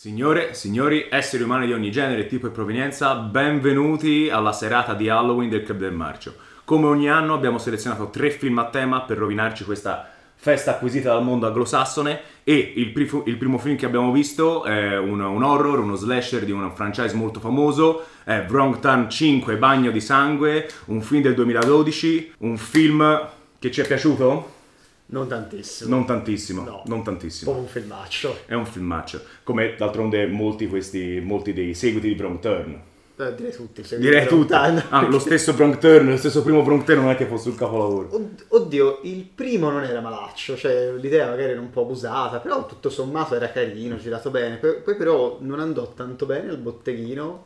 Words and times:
Signore, 0.00 0.54
signori, 0.54 1.08
esseri 1.10 1.42
umani 1.42 1.66
di 1.66 1.74
ogni 1.74 1.90
genere, 1.90 2.24
tipo 2.24 2.46
e 2.46 2.50
provenienza, 2.50 3.16
benvenuti 3.16 4.30
alla 4.30 4.50
serata 4.50 4.94
di 4.94 5.10
Halloween 5.10 5.50
del 5.50 5.62
Club 5.62 5.76
del 5.76 5.92
Marcio. 5.92 6.36
Come 6.64 6.86
ogni 6.86 7.10
anno 7.10 7.34
abbiamo 7.34 7.58
selezionato 7.58 8.08
tre 8.08 8.30
film 8.30 8.56
a 8.56 8.70
tema 8.70 9.02
per 9.02 9.18
rovinarci 9.18 9.62
questa 9.62 10.08
festa 10.36 10.70
acquisita 10.70 11.12
dal 11.12 11.22
mondo 11.22 11.46
anglosassone 11.46 12.18
e 12.44 12.72
il, 12.76 12.92
pri- 12.92 13.24
il 13.26 13.36
primo 13.36 13.58
film 13.58 13.76
che 13.76 13.84
abbiamo 13.84 14.10
visto 14.10 14.64
è 14.64 14.96
un, 14.96 15.20
un, 15.20 15.42
horror, 15.42 15.80
uno 15.80 15.96
slasher 15.96 16.46
di 16.46 16.52
un 16.52 16.72
franchise 16.74 17.14
molto 17.14 17.38
famoso, 17.38 18.02
è 18.24 18.46
Wrong 18.48 18.78
Turn 18.80 19.10
5, 19.10 19.58
Bagno 19.58 19.90
di 19.90 20.00
Sangue, 20.00 20.66
un 20.86 21.02
film 21.02 21.20
del 21.20 21.34
2012, 21.34 22.36
un 22.38 22.56
film 22.56 23.28
che 23.58 23.70
ci 23.70 23.82
è 23.82 23.86
piaciuto? 23.86 24.59
Non 25.10 25.26
tantissimo. 25.28 25.94
Non 25.94 26.06
tantissimo, 26.06 26.62
No. 26.62 26.82
non 26.86 27.02
tantissimo. 27.02 27.52
Po' 27.52 27.58
un 27.58 27.66
filmaccio. 27.66 28.38
È 28.46 28.54
un 28.54 28.66
filmaccio, 28.66 29.20
come 29.42 29.74
d'altronde 29.76 30.26
molti, 30.26 30.66
questi, 30.68 31.20
molti 31.22 31.52
dei 31.52 31.74
seguiti 31.74 32.08
di 32.14 32.20
Wrong 32.20 32.38
Turn. 32.38 32.80
Eh, 33.16 33.34
direi 33.34 33.52
tutti. 33.52 33.82
Direi 33.98 34.26
lontano, 34.30 34.82
Ah, 34.88 35.06
lo 35.06 35.18
stesso 35.18 35.52
Wrong 35.52 35.76
Turn, 35.78 36.08
lo 36.08 36.16
stesso 36.16 36.42
primo 36.42 36.60
Wrong 36.62 36.84
Turn 36.84 37.00
non 37.02 37.10
è 37.10 37.16
che 37.16 37.26
fosse 37.26 37.50
un 37.50 37.54
capolavoro. 37.54 38.08
Od- 38.14 38.44
Oddio, 38.48 39.00
il 39.02 39.24
primo 39.34 39.68
non 39.70 39.82
era 39.84 40.00
malaccio, 40.00 40.56
cioè 40.56 40.92
l'idea 40.92 41.28
magari 41.28 41.50
era 41.50 41.60
un 41.60 41.68
po' 41.70 41.82
abusata, 41.82 42.38
però 42.38 42.64
tutto 42.64 42.88
sommato 42.88 43.34
era 43.34 43.50
carino, 43.50 43.96
girato 43.98 44.30
bene. 44.30 44.56
Poi, 44.56 44.76
poi 44.82 44.96
però 44.96 45.36
non 45.40 45.60
andò 45.60 45.92
tanto 45.92 46.24
bene 46.24 46.48
al 46.48 46.56
botteghino, 46.58 47.44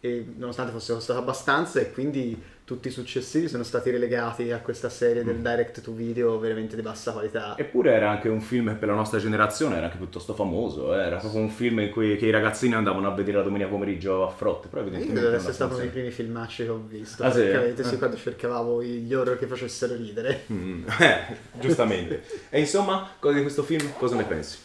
e, 0.00 0.24
nonostante 0.36 0.72
fosse 0.72 0.94
costato 0.94 1.18
abbastanza, 1.18 1.78
e 1.80 1.92
quindi 1.92 2.40
tutti 2.72 2.88
i 2.88 2.90
successivi 2.90 3.48
sono 3.48 3.64
stati 3.64 3.90
relegati 3.90 4.50
a 4.50 4.58
questa 4.60 4.88
serie 4.88 5.22
Mm. 5.22 5.26
del 5.26 5.36
direct 5.36 5.82
to 5.82 5.92
video 5.92 6.38
veramente 6.38 6.74
di 6.74 6.80
bassa 6.82 7.12
qualità. 7.12 7.54
Eppure 7.58 7.92
era 7.92 8.08
anche 8.10 8.28
un 8.30 8.40
film 8.40 8.74
per 8.78 8.88
la 8.88 8.94
nostra 8.94 9.18
generazione, 9.18 9.76
era 9.76 9.86
anche 9.86 9.98
piuttosto 9.98 10.32
famoso, 10.32 10.94
eh. 10.94 11.02
era 11.04 11.16
proprio 11.18 11.42
un 11.42 11.50
film 11.50 11.80
in 11.80 11.90
cui 11.90 12.16
che 12.16 12.24
i 12.26 12.30
ragazzini 12.30 12.72
andavano 12.74 13.08
a 13.08 13.14
vedere 13.14 13.36
la 13.36 13.42
domenica 13.42 13.68
pomeriggio 13.68 14.26
a 14.26 14.30
frotte, 14.30 14.68
però 14.68 14.80
Io 14.80 14.86
evidentemente 14.88 15.20
credo 15.20 15.28
non 15.36 15.38
essere 15.38 15.52
stato 15.54 15.74
uno 15.74 15.82
dei 15.82 15.90
primi 15.92 16.10
filmacci 16.10 16.62
che 16.64 16.68
ho 16.70 16.82
visto, 16.88 17.22
Ah, 17.24 17.30
sì? 17.30 17.40
francamente, 17.42 17.84
sì, 17.84 17.94
Eh. 17.94 17.98
quando 17.98 18.16
cercavamo 18.16 18.82
gli 18.82 19.12
horror 19.12 19.38
che 19.38 19.46
facessero 19.46 19.94
ridere. 19.94 20.44
Mm, 20.50 20.84
eh, 20.98 21.36
giustamente. 21.60 22.22
E 22.48 22.60
insomma, 22.60 23.10
cosa 23.18 23.34
di 23.34 23.42
questo 23.42 23.62
film? 23.62 23.92
Cosa 23.98 24.16
ne 24.16 24.24
pensi? 24.24 24.58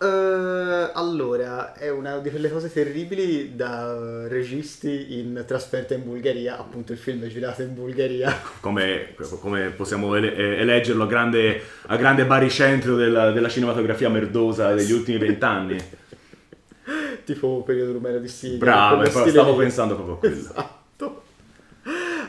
Eh, 0.00 0.90
allora, 0.94 1.72
è 1.74 1.88
una 1.90 2.18
di 2.18 2.30
quelle 2.30 2.50
cose 2.50 2.72
terribili 2.72 3.54
da 3.54 4.26
registi 4.28 5.18
in 5.18 5.44
trasferta 5.46 5.94
in 5.94 6.04
Bulgaria, 6.04 6.58
appunto 6.58 6.92
il 6.92 6.98
film 6.98 7.24
è 7.24 7.28
girato 7.28 7.62
in 7.62 7.74
Bulgaria. 7.74 8.32
Come, 8.60 9.14
come 9.40 9.70
possiamo 9.70 10.14
ele- 10.16 10.34
eh, 10.34 10.60
eleggerlo 10.60 11.04
a 11.04 11.06
grande, 11.06 11.60
a 11.86 11.96
grande 11.96 12.24
baricentro 12.26 12.96
della, 12.96 13.30
della 13.30 13.48
cinematografia 13.48 14.08
merdosa 14.08 14.74
degli 14.74 14.92
ultimi 14.92 15.18
vent'anni? 15.18 15.76
tipo 17.24 17.62
periodo 17.62 17.92
rumeno 17.92 18.18
di 18.18 18.28
Siria. 18.28 18.58
Bravo, 18.58 19.08
quello 19.08 19.28
stavo 19.28 19.50
lì. 19.52 19.58
pensando 19.58 19.94
proprio 19.94 20.14
a 20.14 20.18
quello. 20.18 20.36
Esatto. 20.38 21.22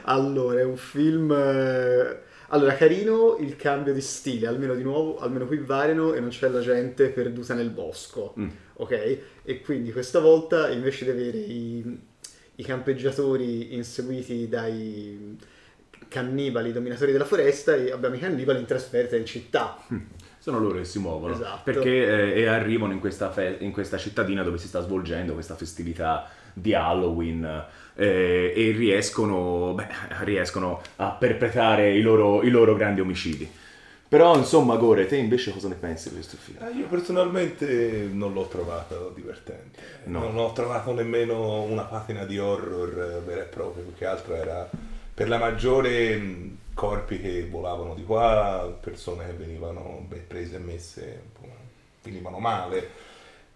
Allora, 0.03 0.59
è 0.59 0.63
un 0.63 0.77
film... 0.77 1.31
eh, 1.31 2.27
Allora, 2.51 2.73
carino 2.75 3.37
il 3.39 3.55
cambio 3.55 3.93
di 3.93 4.01
stile, 4.01 4.47
almeno 4.47 4.73
di 4.73 4.81
nuovo, 4.83 5.19
almeno 5.19 5.45
qui 5.45 5.57
variano 5.57 6.13
e 6.13 6.19
non 6.19 6.29
c'è 6.29 6.49
la 6.49 6.61
gente 6.61 7.09
perduta 7.09 7.53
nel 7.53 7.69
bosco, 7.69 8.33
Mm. 8.39 8.49
ok? 8.75 9.17
E 9.43 9.61
quindi 9.61 9.91
questa 9.91 10.19
volta 10.19 10.69
invece 10.69 11.05
di 11.05 11.11
avere 11.11 11.37
i, 11.37 11.99
i 12.55 12.63
campeggiatori 12.63 13.75
inseguiti 13.75 14.47
dai 14.49 15.37
cannibali 16.07 16.71
dominatori 16.71 17.11
della 17.11 17.25
foresta, 17.25 17.73
abbiamo 17.73 18.15
i 18.15 18.19
cannibali 18.19 18.59
in 18.59 18.65
trasferta 18.65 19.15
in 19.15 19.25
città. 19.25 19.77
Sono 20.39 20.57
loro 20.59 20.77
che 20.79 20.85
si 20.85 20.97
muovono 20.97 21.33
Esatto. 21.33 21.61
perché 21.65 22.33
eh, 22.33 22.39
e 22.41 22.47
arrivano 22.47 22.93
in 22.93 22.99
questa, 22.99 23.29
fe- 23.29 23.57
in 23.59 23.71
questa 23.71 23.97
cittadina 23.97 24.41
dove 24.41 24.57
si 24.57 24.67
sta 24.67 24.81
svolgendo 24.81 25.33
questa 25.33 25.55
festività 25.55 26.27
di 26.53 26.73
Halloween 26.73 27.63
eh, 27.99 28.53
e 28.55 28.71
riescono, 28.71 29.73
beh, 29.73 29.87
riescono 30.23 30.81
a 30.95 31.09
perpetrare 31.09 31.93
i 31.93 32.01
loro, 32.01 32.41
i 32.43 32.49
loro 32.49 32.75
grandi 32.75 33.01
omicidi. 33.01 33.51
Però 34.07 34.35
insomma, 34.35 34.75
Gore, 34.77 35.05
te 35.05 35.17
invece 35.17 35.51
cosa 35.51 35.67
ne 35.67 35.75
pensi 35.75 36.09
di 36.09 36.15
questo 36.15 36.37
film? 36.37 36.57
Eh, 36.63 36.71
io 36.75 36.87
personalmente 36.87 38.09
non 38.11 38.33
l'ho 38.33 38.47
trovato 38.47 39.11
divertente. 39.13 39.79
No. 40.05 40.21
Non 40.21 40.37
ho 40.37 40.51
trovato 40.53 40.93
nemmeno 40.93 41.61
una 41.63 41.83
patina 41.83 42.25
di 42.25 42.39
horror 42.39 43.21
vera 43.23 43.41
e 43.41 43.45
propria, 43.45 43.83
più 43.83 43.93
che 43.95 44.05
altro 44.05 44.33
era 44.33 44.67
per 45.13 45.27
la 45.27 45.37
maggiore 45.37 46.15
mh, 46.15 46.57
corpi 46.73 47.19
che 47.19 47.45
volavano 47.47 47.93
di 47.93 48.03
qua, 48.03 48.75
persone 48.79 49.25
che 49.25 49.33
venivano 49.33 50.07
prese 50.27 50.55
e 50.55 50.59
messe, 50.59 51.21
finivano 52.01 52.39
male. 52.39 53.07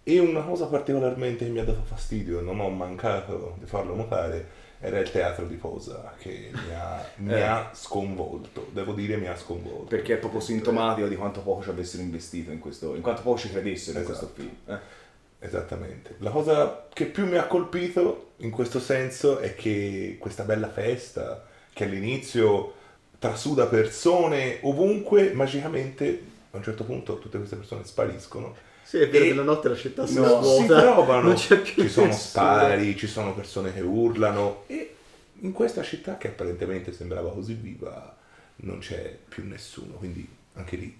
E 0.06 0.19
una 0.19 0.41
cosa 0.41 0.66
particolarmente 0.66 1.46
che 1.46 1.52
mi 1.52 1.59
ha 1.59 1.64
dato 1.64 1.81
fastidio 1.84 2.41
non 2.41 2.59
ho 2.59 2.69
mancato 2.69 3.56
di 3.59 3.66
farlo 3.66 3.96
notare 3.96 4.62
era 4.81 5.00
il 5.00 5.09
teatro 5.09 5.46
di 5.46 5.56
posa 5.56 6.14
che 6.19 6.50
mi 6.52 6.74
ha, 6.75 7.06
mi 7.18 7.31
Eh. 7.34 7.41
ha 7.41 7.72
sconvolto, 7.74 8.68
devo 8.74 8.92
dire 8.92 9.16
mi 9.16 9.28
ha 9.28 9.38
sconvolto. 9.38 9.86
Perché 9.86 10.16
è 10.16 10.18
proprio 10.18 10.42
sintomatico 10.42 11.08
di 11.08 11.16
quanto 11.16 11.40
poco 11.40 11.63
ci 11.63 11.69
avessero 11.69 12.03
investito 12.03 12.52
in 12.52 12.59
questo, 12.59 12.96
in 12.96 13.02
quanto 13.02 13.22
poco 13.22 13.38
ci 13.38 13.50
credessero 13.50 14.00
in 14.00 14.03
Esatto. 14.03 14.28
questo 14.28 14.42
film. 14.42 14.56
eh. 14.75 15.02
Esattamente. 15.40 16.16
La 16.19 16.31
cosa 16.31 16.88
che 16.94 17.06
più 17.06 17.25
mi 17.25 17.38
ha 17.38 17.46
colpito 17.47 18.31
in 18.38 18.50
questo 18.52 18.80
senso 18.80 19.40
è 19.40 19.56
che 19.56 20.18
questa 20.19 20.44
bella 20.44 20.69
festa, 20.69 21.46
che 21.72 21.84
all'inizio 21.86 22.74
trasuda 23.19 23.68
persone 23.68 24.59
ovunque, 24.63 25.31
magicamente 25.34 26.24
a 26.52 26.58
un 26.58 26.63
certo 26.63 26.84
punto 26.84 27.19
tutte 27.19 27.38
queste 27.38 27.56
persone 27.56 27.84
spariscono. 27.86 28.53
Sì, 28.94 29.00
è 29.00 29.09
vero 29.09 29.24
E- 29.24 29.28
che 29.30 29.34
la 29.34 29.42
notte 29.42 29.70
la 29.70 29.76
città 29.76 30.06
si 30.06 30.20
No, 30.20 30.44
si 30.44 30.66
svuota, 30.66 30.80
trovano, 30.81 31.22
non 31.30 31.34
c'è 31.34 31.58
più 31.58 31.81
ci 31.81 31.90
sono 31.90 32.06
nessuno. 32.08 32.30
spari, 32.30 32.96
ci 32.96 33.08
sono 33.08 33.34
persone 33.34 33.74
che 33.74 33.81
urlano 33.81 34.66
e 34.68 34.94
in 35.40 35.52
questa 35.52 35.81
città 35.81 36.18
che 36.20 36.28
apparentemente 36.28 36.94
sembrava 36.94 37.31
così 37.31 37.54
viva 37.56 38.16
non 38.58 38.78
c'è 38.78 39.18
più 39.28 39.48
nessuno, 39.48 39.94
quindi 39.96 40.28
anche 40.54 40.76
lì 40.76 40.96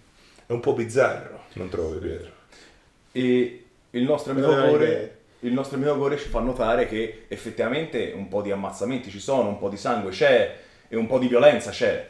è 0.48 0.52
un 0.54 0.59
po' 0.59 0.74
bizzarro, 0.74 1.42
non 1.54 1.70
trovi 1.70 2.00
Pietro? 2.00 2.31
E 3.12 3.64
il 3.92 4.04
nostro 4.04 4.31
amico 4.31 4.48
Gore, 4.48 5.18
il 5.42 5.54
nostro 5.54 5.78
amico 5.78 5.96
Gore 5.96 6.18
ci 6.18 6.30
fa 6.30 6.40
notare 6.40 6.88
che 6.88 7.25
effettivamente 7.28 8.12
un 8.16 8.28
po' 8.28 8.42
di 8.42 8.50
ammazzamenti 8.50 9.12
ci 9.12 9.20
sono, 9.20 9.50
un 9.50 9.60
po' 9.60 9.70
di 9.70 9.78
sangue 9.78 10.10
c'è 10.10 10.58
e 10.88 10.96
un 10.96 11.06
po' 11.06 11.20
di 11.20 11.28
violenza 11.28 11.70
c'è. 11.70 12.10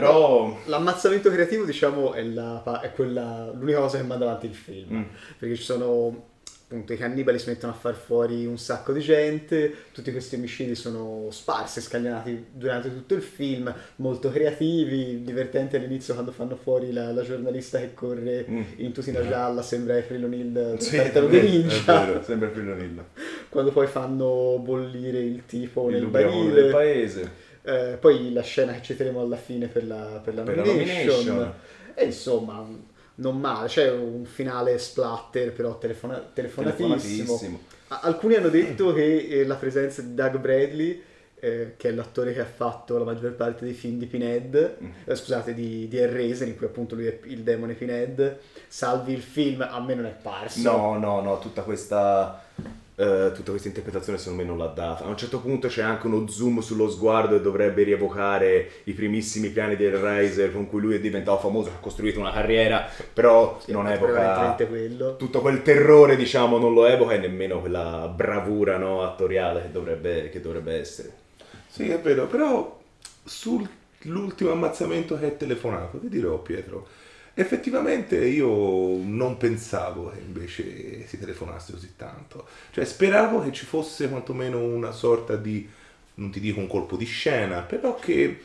Però 0.00 0.58
L'ammazzamento 0.66 1.30
creativo, 1.30 1.64
diciamo, 1.64 2.12
è, 2.12 2.22
la, 2.22 2.80
è 2.82 2.92
quella, 2.92 3.50
l'unica 3.54 3.78
cosa 3.78 3.98
che 3.98 4.04
manda 4.04 4.24
avanti 4.26 4.46
il 4.46 4.54
film. 4.54 4.96
Mm. 4.98 5.02
Perché 5.38 5.54
ci 5.56 5.62
sono, 5.62 6.24
appunto, 6.68 6.92
i 6.92 6.96
cannibali 6.96 7.38
si 7.38 7.48
mettono 7.48 7.72
a 7.72 7.76
far 7.76 7.94
fuori 7.94 8.44
un 8.46 8.58
sacco 8.58 8.92
di 8.92 9.00
gente, 9.00 9.72
tutti 9.92 10.10
questi 10.12 10.34
omicidi 10.34 10.74
sono 10.74 11.28
sparsi, 11.30 11.80
scagliati 11.80 12.46
durante 12.52 12.92
tutto 12.92 13.14
il 13.14 13.22
film, 13.22 13.72
molto 13.96 14.30
creativi, 14.30 15.22
divertenti 15.22 15.76
all'inizio 15.76 16.14
quando 16.14 16.32
fanno 16.32 16.56
fuori 16.56 16.92
la, 16.92 17.12
la 17.12 17.22
giornalista 17.22 17.78
che 17.78 17.94
corre 17.94 18.44
Mm. 18.48 18.62
in 18.76 18.92
tutina 18.92 19.26
gialla, 19.26 19.62
sembra 19.62 19.96
April 19.96 20.24
O'Neil 20.24 20.50
del 20.50 20.80
Sì, 20.80 20.96
vero, 20.96 21.28
Ninja. 21.28 22.02
è 22.02 22.06
vero, 22.06 22.22
sembra 22.22 22.48
Prilonilla. 22.48 23.04
Quando 23.48 23.70
poi 23.72 23.86
fanno 23.86 24.58
bollire 24.62 25.20
il 25.20 25.46
tipo 25.46 25.88
Il 25.88 25.94
nel 25.96 26.06
barile. 26.06 26.52
del 26.62 26.70
paese. 26.70 27.44
Eh, 27.66 27.96
poi 27.98 28.32
la 28.32 28.42
scena 28.42 28.72
che 28.74 28.82
citeremo 28.82 29.20
alla 29.20 29.36
fine 29.36 29.66
per 29.66 29.84
la, 29.86 30.20
per 30.22 30.34
la 30.34 30.42
Per 30.42 30.56
la 30.56 30.64
nomination. 30.64 31.24
nomination. 31.26 31.52
E 31.94 32.04
insomma, 32.04 32.64
non 33.16 33.40
male. 33.40 33.66
C'è 33.68 33.90
un 33.90 34.24
finale 34.24 34.78
splatter, 34.78 35.52
però 35.52 35.76
telefona- 35.78 36.24
telefonatissimo. 36.32 36.94
Telefonatissimo. 36.94 37.60
Alcuni 37.88 38.34
hanno 38.34 38.48
detto 38.48 38.92
che 38.92 39.16
eh, 39.28 39.44
la 39.46 39.54
presenza 39.56 40.00
di 40.02 40.14
Doug 40.14 40.38
Bradley, 40.38 41.02
eh, 41.38 41.74
che 41.76 41.88
è 41.88 41.92
l'attore 41.92 42.32
che 42.32 42.40
ha 42.40 42.44
fatto 42.46 42.98
la 42.98 43.04
maggior 43.04 43.32
parte 43.32 43.64
dei 43.64 43.74
film 43.74 43.98
di 43.98 44.06
Pinhead, 44.06 44.76
Mm. 44.82 44.90
eh, 45.04 45.14
scusate, 45.14 45.52
di, 45.54 45.86
di 45.88 45.96
Hellraiser, 45.98 46.48
in 46.48 46.56
cui 46.56 46.66
appunto 46.66 46.94
lui 46.94 47.06
è 47.06 47.18
il 47.24 47.40
demone 47.42 47.74
Pinhead, 47.74 48.38
salvi 48.68 49.12
il 49.12 49.22
film, 49.22 49.60
a 49.68 49.80
me 49.80 49.94
non 49.94 50.06
è 50.06 50.14
parso. 50.20 50.62
No, 50.62 50.98
no, 50.98 51.20
no, 51.20 51.38
tutta 51.38 51.62
questa, 51.62 52.42
eh, 52.98 53.30
tutta 53.34 53.50
questa 53.50 53.68
interpretazione 53.68 54.18
secondo 54.18 54.42
me 54.42 54.48
non 54.48 54.58
l'ha 54.58 54.66
data. 54.72 55.04
A 55.04 55.08
un 55.08 55.16
certo 55.16 55.40
punto 55.40 55.68
c'è 55.68 55.82
anche 55.82 56.06
uno 56.06 56.26
zoom 56.28 56.60
sullo 56.60 56.88
sguardo 56.88 57.36
e 57.36 57.40
dovrebbe 57.40 57.82
rievocare 57.82 58.70
i 58.84 58.92
primissimi 58.92 59.50
piani 59.50 59.76
di 59.76 59.84
Hellraiser 59.84 60.50
con 60.52 60.66
cui 60.66 60.80
lui 60.80 60.94
è 60.94 61.00
diventato 61.00 61.38
famoso, 61.38 61.68
ha 61.68 61.78
costruito 61.78 62.20
una 62.20 62.32
carriera, 62.32 62.88
però 63.12 63.58
Sì, 63.62 63.72
non 63.72 63.86
evoca 63.86 64.56
tutto 65.16 65.40
quel 65.40 65.62
terrore, 65.62 66.16
diciamo, 66.16 66.58
non 66.58 66.72
lo 66.72 66.86
evoca 66.86 67.12
e 67.14 67.18
nemmeno 67.18 67.60
quella 67.60 68.10
bravura 68.14 68.78
no, 68.78 69.02
attoriale 69.02 69.62
che 69.62 69.70
dovrebbe, 69.70 70.30
che 70.30 70.40
dovrebbe 70.40 70.74
essere. 70.78 71.12
Sì, 71.68 71.90
è 71.90 72.00
vero, 72.00 72.26
però 72.26 72.80
sull'ultimo 73.24 74.50
ammazzamento 74.52 75.18
che 75.18 75.26
è 75.26 75.36
telefonato, 75.36 75.98
ti 75.98 76.08
dirò 76.08 76.38
Pietro, 76.38 76.86
effettivamente 77.38 78.16
io 78.26 78.48
non 78.48 79.36
pensavo 79.36 80.10
che 80.10 80.20
invece 80.20 81.06
si 81.06 81.18
telefonasse 81.18 81.72
così 81.72 81.92
tanto. 81.94 82.46
Cioè 82.72 82.84
speravo 82.84 83.42
che 83.42 83.52
ci 83.52 83.66
fosse 83.66 84.08
quantomeno 84.08 84.58
una 84.62 84.90
sorta 84.90 85.36
di, 85.36 85.68
non 86.14 86.30
ti 86.30 86.40
dico 86.40 86.60
un 86.60 86.66
colpo 86.66 86.96
di 86.96 87.04
scena, 87.04 87.60
però 87.60 87.94
che 87.96 88.40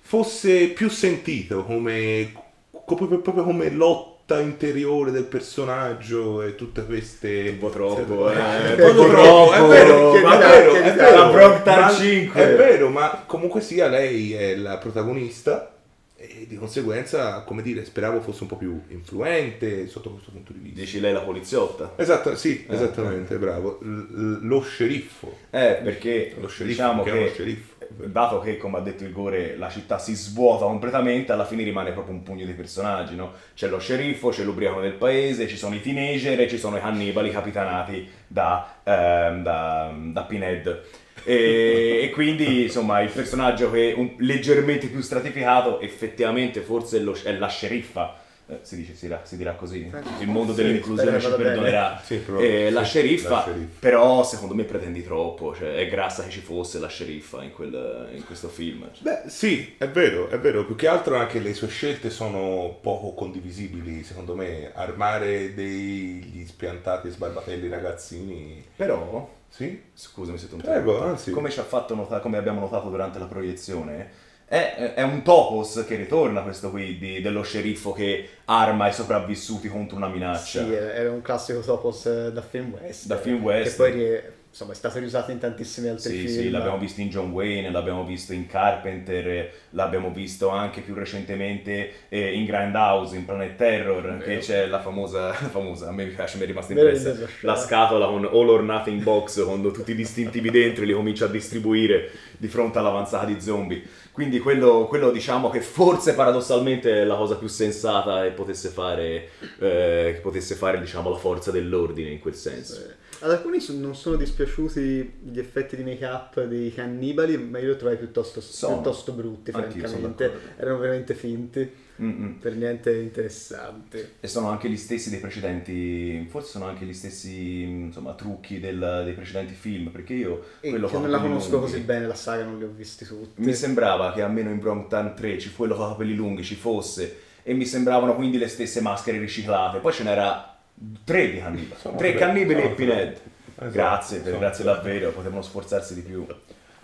fosse 0.00 0.68
più 0.68 0.88
sentito 0.88 1.64
come, 1.64 2.32
proprio 2.70 3.42
come 3.42 3.68
lotta 3.70 4.38
interiore 4.40 5.10
del 5.10 5.24
personaggio 5.24 6.42
e 6.42 6.54
tutte 6.54 6.84
queste... 6.86 7.48
Un 7.48 7.58
po' 7.58 7.70
troppo, 7.70 8.30
eh. 8.30 8.36
Un 8.36 8.76
Un 8.78 8.94
po' 8.94 9.02
po' 9.02 9.08
troppo, 9.08 9.52
è 9.54 9.62
vero, 9.66 10.12
Che 10.12 10.20
ma 10.20 10.34
è 10.36 10.38
vero, 10.38 10.74
è 10.74 10.94
vero. 10.94 11.62
Ma- 11.64 11.90
5. 11.90 12.40
È 12.42 12.54
vero, 12.54 12.88
ma 12.90 13.24
comunque 13.26 13.60
sia 13.60 13.88
lei 13.88 14.34
è 14.34 14.54
la 14.54 14.78
protagonista 14.78 15.72
e 16.20 16.46
di 16.48 16.56
conseguenza, 16.56 17.42
come 17.44 17.62
dire, 17.62 17.84
speravo 17.84 18.20
fosse 18.20 18.42
un 18.42 18.48
po' 18.48 18.56
più 18.56 18.80
influente 18.88 19.86
sotto 19.86 20.10
questo 20.10 20.32
punto 20.32 20.52
di 20.52 20.58
vista. 20.58 20.80
Dici 20.80 20.98
lei 20.98 21.12
la 21.12 21.20
poliziotta? 21.20 21.92
Esatto, 21.96 22.34
sì, 22.34 22.66
Eh, 22.66 22.74
esattamente, 22.74 23.38
bravo. 23.38 23.78
L- 23.82 24.40
lo 24.42 24.60
sceriffo. 24.60 25.32
Eh, 25.50 25.78
perché 25.82 26.34
Lo 26.40 26.48
sceriffo, 26.48 26.64
diciamo 26.82 27.02
che 27.04 27.10
che 27.12 27.30
sceriffo. 27.34 27.76
dato 28.06 28.40
che 28.40 28.56
come 28.58 28.78
ha 28.78 28.80
detto 28.80 29.04
il 29.04 29.12
Gore 29.12 29.56
la 29.56 29.68
città 29.70 29.98
si 29.98 30.14
svuota 30.14 30.64
completamente 30.64 31.32
alla 31.32 31.44
fine 31.46 31.62
rimane 31.62 31.92
proprio 31.92 32.14
un 32.14 32.22
pugno 32.22 32.44
di 32.44 32.52
personaggi 32.52 33.14
no? 33.16 33.32
c'è 33.54 33.68
lo 33.68 33.78
sceriffo, 33.78 34.28
c'è 34.28 34.42
l'ubriaco 34.44 34.80
del 34.80 34.92
paese 34.92 35.48
ci 35.48 35.56
sono 35.56 35.74
i 35.74 35.80
teenager 35.80 36.38
e 36.40 36.48
ci 36.48 36.58
sono 36.58 36.76
i 36.76 36.80
cannibali 36.80 37.30
capitanati 37.30 38.06
da, 38.26 38.80
ehm, 38.84 39.42
da, 39.42 39.94
da 40.12 40.22
Pinhead 40.24 40.82
e, 41.24 42.00
e 42.04 42.10
quindi 42.10 42.62
insomma 42.64 43.00
il 43.00 43.10
personaggio 43.10 43.70
che 43.70 43.94
è 43.94 44.14
leggermente 44.18 44.86
più 44.88 45.00
stratificato 45.00 45.80
effettivamente 45.80 46.60
forse 46.60 46.98
è, 46.98 47.00
lo- 47.00 47.16
è 47.22 47.32
la 47.32 47.48
sceriffa 47.48 48.26
Eh, 48.50 48.60
si, 48.62 48.76
dice, 48.76 48.94
si, 48.94 49.04
dirà, 49.06 49.20
si 49.24 49.36
dirà 49.36 49.52
così 49.52 49.90
il 50.20 50.26
mondo 50.26 50.54
Sì, 50.54 50.62
dell'inclusione 50.62 51.20
ci 51.20 51.28
perdonerà 51.36 52.00
Sì, 52.02 52.16
però- 52.16 52.40
Eh, 52.40 52.70
la 52.70 52.82
sì, 52.82 52.88
sceriffa 52.88 53.28
la 53.30 53.40
sceriffa. 53.42 53.76
però 53.78 54.22
secondo 54.24 54.54
me 54.54 54.64
pretendi 54.64 55.02
troppo, 55.04 55.54
cioè 55.54 55.74
è 55.74 55.86
grassa 55.86 56.22
che 56.24 56.30
ci 56.30 56.40
fosse 56.40 56.78
la 56.78 56.88
sceriffa 56.88 57.42
in, 57.42 57.52
quel- 57.52 58.08
in 58.14 58.24
questo 58.24 58.48
film. 58.48 58.88
Beh, 59.00 59.24
sì, 59.26 59.74
è 59.76 59.86
vero, 59.88 60.30
è 60.30 60.38
vero. 60.38 60.64
Più 60.64 60.76
che 60.76 60.88
altro 60.88 61.16
anche 61.16 61.40
le 61.40 61.52
sue 61.52 61.68
scelte 61.68 62.08
sono 62.08 62.78
poco 62.80 63.12
condivisibili, 63.12 64.02
secondo 64.02 64.34
me. 64.34 64.72
Armare 64.74 65.52
degli 65.52 66.46
spiantati 66.46 67.08
e 67.08 67.10
sbarbatelli 67.10 67.68
ragazzini. 67.68 68.64
Però, 68.76 69.28
Sì? 69.48 69.82
scusami 69.94 70.38
se 70.38 70.48
tu 70.48 70.56
Prego, 70.56 71.02
anzi. 71.02 71.30
come 71.32 71.50
ci 71.50 71.58
ha 71.58 71.64
fatto 71.64 71.94
notare, 71.94 72.20
come 72.22 72.36
abbiamo 72.38 72.60
notato 72.60 72.88
durante 72.90 73.18
la 73.18 73.26
proiezione, 73.26 74.10
è, 74.46 74.92
è 74.94 75.02
un 75.02 75.22
topos 75.22 75.84
che 75.86 75.96
ritorna 75.96 76.42
questo 76.42 76.70
qui 76.70 76.96
di- 76.98 77.20
dello 77.20 77.42
sceriffo 77.42 77.92
che 77.92 78.28
arma 78.50 78.88
i 78.88 78.92
sopravvissuti 78.92 79.68
contro 79.68 79.96
una 79.96 80.08
minaccia. 80.08 80.64
Sì, 80.64 80.72
era 80.72 81.10
un 81.10 81.22
classico 81.22 81.60
topos 81.60 82.06
eh, 82.06 82.32
da 82.32 82.42
film 82.42 82.72
west. 82.80 83.06
Da 83.06 83.16
film 83.16 83.42
west. 83.42 83.70
Che 83.70 83.76
poi 83.76 84.22
insomma, 84.48 84.72
è 84.72 84.74
stato 84.74 84.98
riusato 84.98 85.30
in 85.30 85.38
tantissimi 85.38 85.88
altri 85.88 86.12
Sì, 86.12 86.26
film. 86.26 86.40
sì, 86.40 86.50
l'abbiamo 86.50 86.78
visto 86.78 87.00
in 87.02 87.08
John 87.10 87.30
Wayne, 87.30 87.70
l'abbiamo 87.70 88.04
visto 88.04 88.32
in 88.32 88.46
Carpenter, 88.46 89.52
l'abbiamo 89.70 90.10
visto 90.10 90.48
anche 90.48 90.80
più 90.80 90.94
recentemente 90.94 92.08
eh, 92.08 92.32
in 92.32 92.46
Grindhouse, 92.46 93.16
in 93.16 93.26
Planet 93.26 93.56
Terror, 93.56 94.16
che 94.18 94.38
c'è 94.38 94.66
la 94.66 94.80
famosa, 94.80 95.26
la 95.28 95.34
famosa, 95.34 95.88
a 95.88 95.92
me 95.92 96.06
piace, 96.06 96.38
mi 96.38 96.44
è 96.44 96.46
rimasta 96.46 96.72
Vero, 96.72 96.88
impressa, 96.88 97.28
la 97.42 97.56
scatola 97.56 98.06
con 98.06 98.24
All 98.24 98.48
or 98.48 98.62
Nothing 98.62 99.02
Box, 99.02 99.44
con 99.44 99.60
tutti 99.72 99.90
i 99.90 99.94
distintivi 99.94 100.50
dentro 100.50 100.84
e 100.84 100.86
li 100.86 100.94
comincia 100.94 101.26
a 101.26 101.28
distribuire 101.28 102.10
di 102.38 102.48
fronte 102.48 102.78
all'avanzata 102.78 103.26
di 103.26 103.40
zombie. 103.40 103.82
Quindi 104.18 104.40
quello, 104.40 104.86
quello, 104.88 105.12
diciamo 105.12 105.48
che 105.48 105.60
forse 105.60 106.14
paradossalmente 106.14 107.02
è 107.02 107.04
la 107.04 107.14
cosa 107.14 107.36
più 107.36 107.46
sensata 107.46 108.24
e 108.24 108.32
potesse 108.38 108.68
fare, 108.68 109.28
eh, 109.58 110.12
che 110.14 110.20
potesse 110.22 110.54
fare 110.54 110.80
diciamo, 110.80 111.10
la 111.10 111.16
forza 111.16 111.50
dell'ordine 111.50 112.10
in 112.10 112.18
quel 112.20 112.34
senso. 112.34 112.74
Eh, 112.76 112.94
Ad 113.20 113.30
alcuni 113.32 113.58
non 113.80 113.96
sono 113.96 114.16
dispiaciuti 114.16 115.12
gli 115.24 115.38
effetti 115.38 115.74
di 115.76 115.82
make-up 115.82 116.44
dei 116.44 116.72
cannibali, 116.72 117.36
ma 117.36 117.58
io 117.58 117.72
li 117.72 117.76
trovai 117.76 117.96
piuttosto, 117.96 118.40
Sono. 118.40 118.74
piuttosto 118.74 119.12
brutti, 119.12 119.50
Anch'io 119.50 119.80
francamente. 119.86 120.30
Erano 120.56 120.78
veramente 120.78 121.14
finti, 121.14 121.68
Mm-mm. 122.00 122.34
per 122.38 122.54
niente 122.54 122.94
interessanti. 122.96 123.98
E 124.20 124.28
sono 124.28 124.48
anche 124.50 124.68
gli 124.68 124.76
stessi 124.76 125.10
dei 125.10 125.18
precedenti, 125.18 126.26
forse 126.30 126.50
sono 126.50 126.66
anche 126.66 126.84
gli 126.84 126.92
stessi 126.92 127.62
insomma, 127.62 128.14
trucchi 128.14 128.60
del- 128.60 129.02
dei 129.04 129.14
precedenti 129.14 129.54
film, 129.54 129.88
perché 129.88 130.14
io 130.14 130.44
E 130.60 130.70
quello 130.70 130.86
che 130.86 130.96
non 130.98 131.10
la 131.10 131.18
conosco 131.18 131.50
lunghi- 131.56 131.70
così 131.72 131.82
bene, 131.82 132.06
la 132.06 132.14
saga 132.14 132.44
non 132.44 132.58
li 132.58 132.64
ho 132.64 132.72
visti 132.74 133.04
tutti. 133.04 133.40
Mi 133.42 133.52
sembrava 133.54 134.12
che 134.12 134.22
almeno 134.22 134.50
in 134.50 134.60
Browntown 134.60 135.14
3 135.16 135.38
ci 135.40 135.52
quello 135.52 135.74
con 135.74 135.86
i 135.86 135.90
capelli 135.90 136.14
lunghi 136.14 136.44
ci 136.44 136.54
fosse 136.54 137.22
e 137.48 137.54
mi 137.54 137.64
sembravano 137.64 138.14
quindi 138.14 138.36
le 138.36 138.46
stesse 138.48 138.82
maschere 138.82 139.18
riciclate. 139.18 139.78
Poi 139.78 139.92
ce 139.92 140.02
n'era 140.04 140.54
tre 141.02 141.30
di 141.30 141.38
cannibali, 141.38 141.74
Sono 141.80 141.96
tre 141.96 142.12
cannibali 142.14 142.60
e 142.62 142.68
Pinhead. 142.70 143.12
tre. 143.14 143.22
Esatto, 143.60 143.70
grazie, 143.72 144.18
per- 144.20 144.38
grazie 144.38 144.64
davvero, 144.64 145.10
potevano 145.12 145.40
sforzarsi 145.40 145.94
di 145.94 146.02
più. 146.02 146.26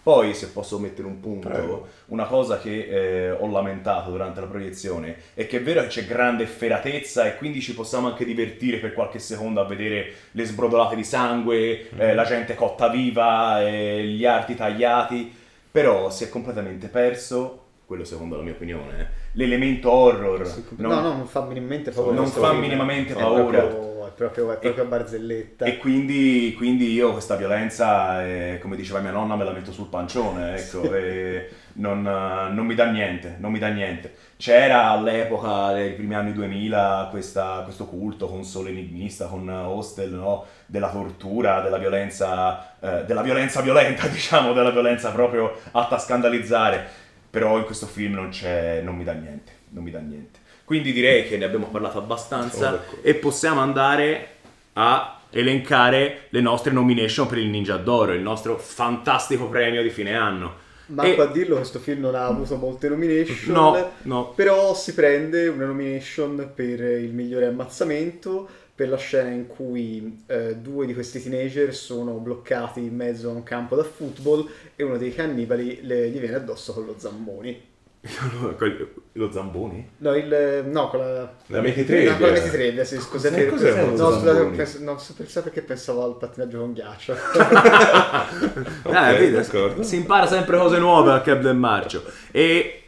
Poi, 0.02 0.34
se 0.34 0.48
posso 0.48 0.78
mettere 0.78 1.06
un 1.06 1.20
punto, 1.20 1.48
Prego. 1.48 1.88
una 2.06 2.24
cosa 2.24 2.58
che 2.58 2.86
eh, 2.88 3.30
ho 3.30 3.46
lamentato 3.50 4.10
durante 4.10 4.40
la 4.40 4.46
proiezione 4.46 5.16
è 5.34 5.46
che 5.46 5.58
è 5.58 5.62
vero 5.62 5.82
che 5.82 5.86
c'è 5.88 6.06
grande 6.06 6.42
efferatezza 6.44 7.26
e 7.26 7.36
quindi 7.36 7.60
ci 7.62 7.74
possiamo 7.74 8.08
anche 8.08 8.24
divertire 8.24 8.78
per 8.78 8.92
qualche 8.94 9.18
secondo 9.18 9.60
a 9.60 9.64
vedere 9.64 10.12
le 10.32 10.44
sbrodolate 10.44 10.96
di 10.96 11.04
sangue, 11.04 11.88
Mm. 11.94 12.00
eh, 12.00 12.14
la 12.14 12.24
gente 12.24 12.54
cotta 12.54 12.88
viva, 12.88 13.62
eh, 13.66 14.02
gli 14.04 14.24
arti 14.26 14.54
tagliati, 14.54 15.32
però 15.70 16.10
si 16.10 16.24
è 16.24 16.28
completamente 16.28 16.88
perso, 16.88 17.63
quello 17.86 18.04
secondo 18.04 18.36
la 18.36 18.42
mia 18.42 18.52
opinione, 18.52 18.98
eh, 19.00 19.06
l'elemento 19.32 19.90
horror. 19.90 20.46
No, 20.76 20.88
no, 21.00 21.00
non 21.00 21.26
fa 21.26 21.42
minimamente 21.44 21.90
paura. 21.90 22.14
Non 22.14 22.26
fa 22.26 22.52
minimamente 22.52 23.12
È 23.12 23.16
paura. 23.16 23.42
proprio- 23.60 23.92
È 24.04 24.10
proprio, 24.16 24.52
è 24.52 24.58
proprio 24.58 24.84
a 24.84 24.86
barzelletta. 24.86 25.64
E 25.64 25.76
quindi, 25.78 26.54
quindi 26.56 26.92
io 26.92 27.10
questa 27.12 27.34
violenza, 27.36 28.24
eh, 28.24 28.58
come 28.62 28.76
diceva 28.76 29.00
mia 29.00 29.10
nonna, 29.10 29.34
me 29.34 29.42
la 29.44 29.50
metto 29.50 29.72
sul 29.72 29.88
pancione, 29.88 30.56
ecco, 30.56 30.94
e 30.94 31.48
non, 31.74 32.02
non 32.02 32.64
mi 32.66 32.74
dà 32.76 32.88
niente, 32.90 33.36
non 33.40 33.50
mi 33.50 33.58
dà 33.58 33.68
niente. 33.68 34.14
C'era 34.36 34.90
all'epoca, 34.90 35.72
nei 35.72 35.92
primi 35.94 36.14
anni 36.14 36.32
2000, 36.32 37.08
questa- 37.10 37.62
questo 37.64 37.86
culto 37.86 38.26
con 38.28 38.44
Sole 38.44 38.70
Enigmista, 38.70 39.26
con 39.26 39.48
Hostel, 39.48 40.12
no? 40.12 40.44
della 40.66 40.90
tortura, 40.90 41.60
della 41.60 41.78
violenza, 41.78 42.76
eh, 42.80 43.04
della 43.06 43.22
violenza 43.22 43.62
violenta, 43.62 44.06
diciamo, 44.08 44.52
della 44.52 44.70
violenza 44.70 45.10
proprio 45.10 45.52
atta 45.72 45.96
a 45.96 45.98
scandalizzare. 45.98 47.02
Però 47.34 47.58
in 47.58 47.64
questo 47.64 47.86
film 47.86 48.14
non 48.14 48.28
c'è, 48.28 48.80
non 48.80 48.94
mi 48.94 49.02
dà 49.02 49.12
niente, 49.12 49.50
non 49.70 49.82
mi 49.82 49.90
dà 49.90 49.98
niente. 49.98 50.38
Quindi 50.64 50.92
direi 50.92 51.26
che 51.26 51.36
ne 51.36 51.44
abbiamo 51.44 51.66
parlato 51.66 51.98
abbastanza 51.98 52.84
e 53.02 53.14
possiamo 53.14 53.60
andare 53.60 54.28
a 54.74 55.18
elencare 55.30 56.26
le 56.28 56.40
nostre 56.40 56.70
nomination 56.70 57.26
per 57.26 57.38
il 57.38 57.48
Ninja 57.48 57.76
d'Oro, 57.76 58.12
il 58.12 58.22
nostro 58.22 58.56
fantastico 58.56 59.48
premio 59.48 59.82
di 59.82 59.90
fine 59.90 60.14
anno. 60.14 60.62
Manco 60.86 61.22
E- 61.22 61.24
a 61.24 61.26
dirlo, 61.26 61.56
questo 61.56 61.80
film 61.80 62.02
non 62.02 62.14
ha 62.14 62.26
avuto 62.26 62.56
molte 62.56 62.88
nomination. 62.88 63.52
No, 63.52 63.90
no. 64.02 64.28
Però 64.36 64.72
si 64.74 64.94
prende 64.94 65.48
una 65.48 65.66
nomination 65.66 66.52
per 66.54 66.80
il 66.80 67.12
migliore 67.12 67.46
ammazzamento, 67.46 68.48
per 68.74 68.88
la 68.88 68.96
scena 68.96 69.30
in 69.30 69.46
cui 69.46 70.24
eh, 70.26 70.56
due 70.56 70.86
di 70.86 70.94
questi 70.94 71.22
teenager 71.22 71.74
sono 71.74 72.14
bloccati 72.14 72.80
in 72.80 72.94
mezzo 72.96 73.28
a 73.30 73.32
un 73.32 73.42
campo 73.44 73.76
da 73.76 73.84
football 73.84 74.48
e 74.74 74.82
uno 74.82 74.96
dei 74.96 75.14
cannibali 75.14 75.80
le- 75.82 76.08
gli 76.08 76.18
viene 76.18 76.36
addosso 76.36 76.72
con 76.72 76.84
lo 76.84 76.94
zammoni. 76.98 77.72
Lo 79.16 79.30
Zamboni? 79.30 79.88
No, 79.98 80.14
il, 80.14 80.64
no 80.66 80.88
con 80.88 80.98
la... 80.98 81.32
La 81.46 81.60
metitrebbia. 81.60 82.12
No, 82.12 82.18
con 82.18 82.26
la 82.26 82.32
metitrebbia, 82.32 82.84
sì, 82.84 82.98
scusa. 82.98 83.30
Cos'è- 83.30 83.44
per- 83.44 83.48
cos'è 83.50 83.84
no, 83.86 84.10
scusate, 84.10 84.78
no, 84.80 85.00
pensavo 85.16 85.44
perché 85.44 85.62
pensavo 85.62 86.04
al 86.04 86.16
pattinaggio 86.18 86.58
con 86.58 86.72
ghiaccio. 86.72 87.14
Ok, 88.84 88.94
eh, 88.94 89.18
vedi, 89.18 89.84
si 89.84 89.96
impara 89.96 90.26
sempre 90.26 90.58
cose 90.58 90.78
nuove 90.78 91.12
al 91.12 91.22
Club 91.22 91.40
del 91.42 91.56
Marcio. 91.56 92.04
E 92.30 92.82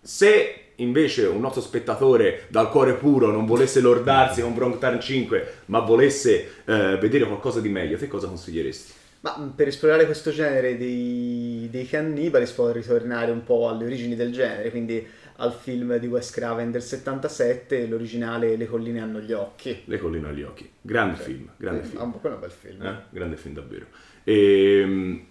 se 0.00 0.67
invece 0.80 1.26
un 1.26 1.40
nostro 1.40 1.60
spettatore 1.60 2.46
dal 2.48 2.70
cuore 2.70 2.94
puro 2.94 3.30
non 3.30 3.46
volesse 3.46 3.80
lordarsi 3.80 4.40
con 4.42 4.54
Bronktown 4.54 5.00
5, 5.00 5.54
ma 5.66 5.80
volesse 5.80 6.48
eh, 6.64 6.96
vedere 7.00 7.26
qualcosa 7.26 7.60
di 7.60 7.68
meglio, 7.68 7.96
te 7.98 8.06
cosa 8.08 8.26
consiglieresti? 8.28 8.92
Ma 9.20 9.36
mh, 9.36 9.52
per 9.56 9.68
esplorare 9.68 10.04
questo 10.04 10.30
genere 10.30 10.76
dei, 10.78 11.68
dei 11.70 11.86
cannibali 11.86 12.46
si 12.46 12.54
può 12.54 12.70
ritornare 12.70 13.32
un 13.32 13.42
po' 13.42 13.68
alle 13.68 13.84
origini 13.84 14.14
del 14.14 14.32
genere, 14.32 14.70
quindi 14.70 15.04
al 15.40 15.52
film 15.52 15.96
di 15.98 16.06
Wes 16.06 16.30
Craven 16.30 16.70
del 16.70 16.82
77, 16.82 17.86
l'originale 17.86 18.56
Le 18.56 18.66
colline 18.66 19.00
hanno 19.00 19.20
gli 19.20 19.32
occhi. 19.32 19.82
Le 19.84 19.98
colline 19.98 20.28
agli 20.28 20.42
occhi. 20.42 20.68
Grande 20.80 21.16
film, 21.20 21.48
grande 21.56 21.82
Eh, 21.82 21.84
film. 21.84 22.00
ah, 22.00 22.04
un 22.04 22.20
po' 22.20 22.28
un 22.28 22.38
bel 22.40 22.50
film. 22.50 22.84
Eh? 22.84 22.96
Grande 23.10 23.36
film 23.36 23.54
davvero. 23.54 23.86
E, 24.24 25.24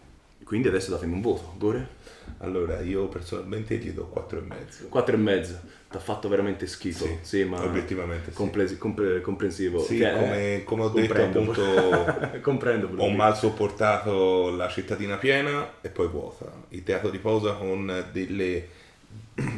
quindi 0.48 0.70
adesso 0.70 0.92
datemi 0.92 1.14
un 1.14 1.22
voto, 1.22 1.54
Gore? 1.58 1.96
Allora, 2.40 2.80
io 2.82 3.08
personalmente 3.08 3.76
gli 3.78 3.92
do 3.92 4.06
4 4.08 4.40
e 4.40 4.42
mezzo. 4.42 4.88
4 4.90 5.16
e 5.16 5.18
mezzo. 5.18 5.60
Ti 5.90 5.96
ha 5.96 6.00
fatto 6.00 6.28
veramente 6.28 6.68
schifo. 6.68 7.06
Sì, 7.06 7.18
Sì, 7.22 7.44
ma 7.46 7.64
obiettivamente 7.64 8.32
sì. 8.32 8.36
compresi- 8.36 8.78
compre- 8.78 9.22
comprensivo. 9.22 9.80
Sì, 9.82 9.98
Che- 9.98 10.12
come, 10.12 10.62
come 10.66 10.84
ho 10.84 10.90
detto 10.90 11.22
appunto, 11.22 12.40
comprendo. 12.42 12.90
ho 12.98 13.10
mal 13.10 13.36
sopportato 13.38 14.50
la 14.50 14.68
cittadina 14.68 15.16
piena 15.18 15.76
e 15.82 15.90
poi 15.90 16.08
vuota. 16.08 16.52
Il 16.70 16.84
teatro 16.84 17.10
di 17.10 17.18
posa 17.20 17.54
con 17.54 18.06
delle, 18.12 18.68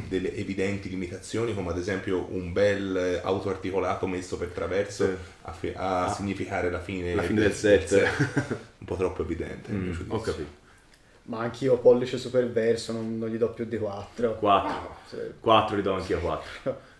delle 0.08 0.36
evidenti 0.36 0.90
limitazioni, 0.90 1.56
come 1.56 1.72
ad 1.72 1.78
esempio 1.80 2.28
un 2.30 2.54
bel 2.54 3.20
autoarticolato 3.24 4.06
messo 4.06 4.38
per 4.38 4.50
traverso 4.50 5.06
Sì. 5.06 5.12
a, 5.44 5.52
fi- 5.52 5.74
a 5.76 6.06
Ah. 6.06 6.14
significare 6.14 6.70
la 6.70 6.80
fine, 6.80 7.16
La 7.16 7.24
fine 7.24 7.42
del 7.42 7.54
set. 7.54 7.92
Un 8.78 8.86
po' 8.86 8.96
troppo 8.96 9.24
evidente. 9.24 9.72
Mm, 9.72 9.94
ho 10.10 10.22
capito. 10.22 10.58
Ma 11.30 11.42
anch'io 11.42 11.78
pollice 11.78 12.18
super 12.18 12.50
verso, 12.50 12.92
non, 12.92 13.20
non 13.20 13.30
gli 13.30 13.38
do 13.38 13.50
più 13.52 13.66
di 13.66 13.78
4. 13.78 14.38
4. 14.40 14.96
4 15.40 15.76
li 15.76 15.82
do 15.84 15.94
anch'io 15.94 16.20
4. 16.20 16.48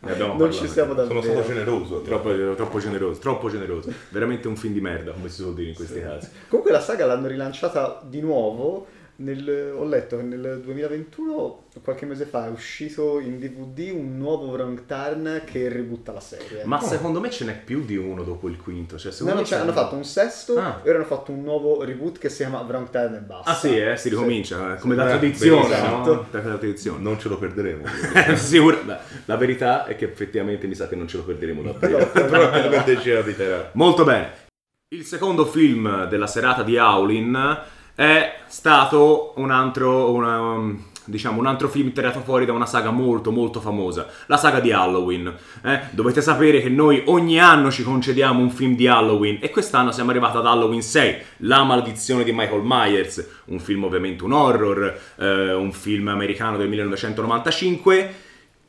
Ne 0.02 0.12
abbiamo 0.12 0.34
non 0.34 0.38
parlato. 0.38 0.66
ci 0.66 0.68
siamo 0.72 0.94
Sono 0.94 1.08
davvero. 1.08 1.22
stato 1.34 1.48
generoso. 1.48 2.02
Troppo, 2.04 2.54
troppo 2.56 2.80
generoso, 2.80 3.20
troppo 3.20 3.50
generoso. 3.50 3.92
Veramente 4.10 4.48
un 4.48 4.56
film 4.56 4.74
di 4.74 4.82
merda, 4.82 5.12
come 5.14 5.30
si 5.30 5.42
suol 5.42 5.56
dire 5.56 5.70
in 5.70 5.76
questi 5.76 6.00
casi. 6.00 6.30
Comunque 6.48 6.72
la 6.72 6.80
saga 6.80 7.06
l'hanno 7.08 7.28
rilanciata 7.28 8.02
di 8.06 8.22
nuovo. 8.22 8.86
Nel- 9.20 9.74
ho 9.76 9.84
letto 9.86 10.18
che 10.18 10.24
nel 10.24 10.62
2021, 10.64 11.64
qualche 11.84 12.06
mese 12.06 12.26
fa, 12.26 12.48
è 12.48 12.50
uscito 12.50 13.20
in 13.20 13.40
DVD 13.40 13.92
un 13.94 14.18
nuovo 14.18 14.48
Wrong 14.52 14.86
Turn 14.86 15.42
che 15.46 15.70
rebutta 15.70 16.12
la 16.12 16.20
serie. 16.20 16.64
Ma 16.66 16.82
secondo 16.82 17.20
me 17.20 17.30
ce 17.30 17.46
n'è 17.46 17.58
più 17.64 17.84
di 17.86 17.96
uno 17.98 18.24
dopo 18.24 18.48
il 18.50 18.58
quinto. 18.58 18.98
Cioè, 18.98 19.08
No, 19.12 19.14
secondo 19.14 19.34
no, 19.36 19.42
me 19.42 19.46
cioè, 19.48 19.58
c'è- 19.58 19.64
hanno 19.64 19.74
fatto 19.74 19.96
un 19.96 20.04
sesto 20.06 20.58
Ah. 20.58 20.80
e 20.84 20.90
ora 20.90 20.98
hanno 21.00 21.08
fatto 21.08 21.32
un 21.32 21.42
nuovo 21.44 21.84
reboot 21.84 22.18
che 22.18 22.30
si 22.30 22.38
chiama 22.38 22.62
Wrong 22.62 22.90
Turn 22.90 23.14
e 23.16 23.20
basta. 23.20 23.52
Ah 23.52 23.56
sì, 23.56 23.78
eh, 23.78 23.98
si 23.98 24.10
ricomincia, 24.10 24.76
eh, 24.76 24.80
come 24.80 24.96
da 24.96 25.06
Eh, 25.06 25.10
tradizione, 25.18 25.66
esatto. 25.66 26.14
no? 26.14 26.26
Da 26.32 26.40
tradizione. 26.40 27.02
Non 27.02 27.20
ce 27.20 27.30
lo 27.30 27.38
perderemo. 27.38 27.84
Sicuro- 28.36 28.82
beh, 28.84 28.98
la 29.26 29.36
verità 29.38 29.86
è 29.86 29.96
che 29.96 30.06
effettivamente 30.06 30.68
mi 30.68 30.76
sa 30.76 30.88
che 30.88 30.96
non 30.96 31.08
ce 31.08 31.18
lo 31.18 31.24
perderemo 31.24 31.62
davvero. 31.62 32.08
Però 32.10 32.50
per 32.50 32.70
perderci 32.70 33.12
la 33.12 33.22
vita. 33.22 33.70
Molto 33.74 34.04
bene. 34.04 34.48
Il 34.96 35.04
secondo 35.06 35.46
film 35.46 36.08
della 36.08 36.26
serata 36.26 36.64
di 36.64 36.78
Howlin 36.78 37.60
è 38.00 38.40
stato 38.48 39.34
un 39.36 39.52
altro, 39.52 40.14
una, 40.14 40.40
um, 40.40 40.86
diciamo, 41.04 41.38
un 41.38 41.48
altro 41.48 41.68
film 41.68 41.92
tirato 41.92 42.22
fuori 42.22 42.46
da 42.46 42.54
una 42.54 42.66
saga 42.66 42.92
molto 42.92 43.30
molto 43.30 43.60
famosa, 43.60 44.08
la 44.28 44.38
saga 44.38 44.62
di 44.62 44.72
Halloween. 44.72 45.36
eh. 45.64 45.82
Dovete 45.90 46.22
sapere 46.22 46.62
che 46.62 46.70
noi 46.70 47.04
ogni 47.08 47.42
anno 47.42 47.70
ci 47.70 47.84
concediamo 47.84 48.40
un 48.40 48.52
film 48.52 48.78
di 48.78 48.88
Halloween 48.88 49.40
e 49.42 49.50
quest'anno 49.50 49.92
siamo 49.92 50.12
arrivati 50.12 50.38
ad 50.38 50.46
Halloween 50.46 50.82
6, 50.82 51.16
La 51.40 51.66
maledizione 51.66 52.24
di 52.24 52.32
Michael 52.32 52.62
Myers, 52.64 53.42
un 53.48 53.60
film 53.60 53.84
ovviamente 53.84 54.24
un 54.24 54.32
horror, 54.32 54.98
eh, 55.18 55.54
un 55.54 55.74
film 55.74 56.08
americano 56.08 56.56
del 56.56 56.70
1995, 56.70 58.16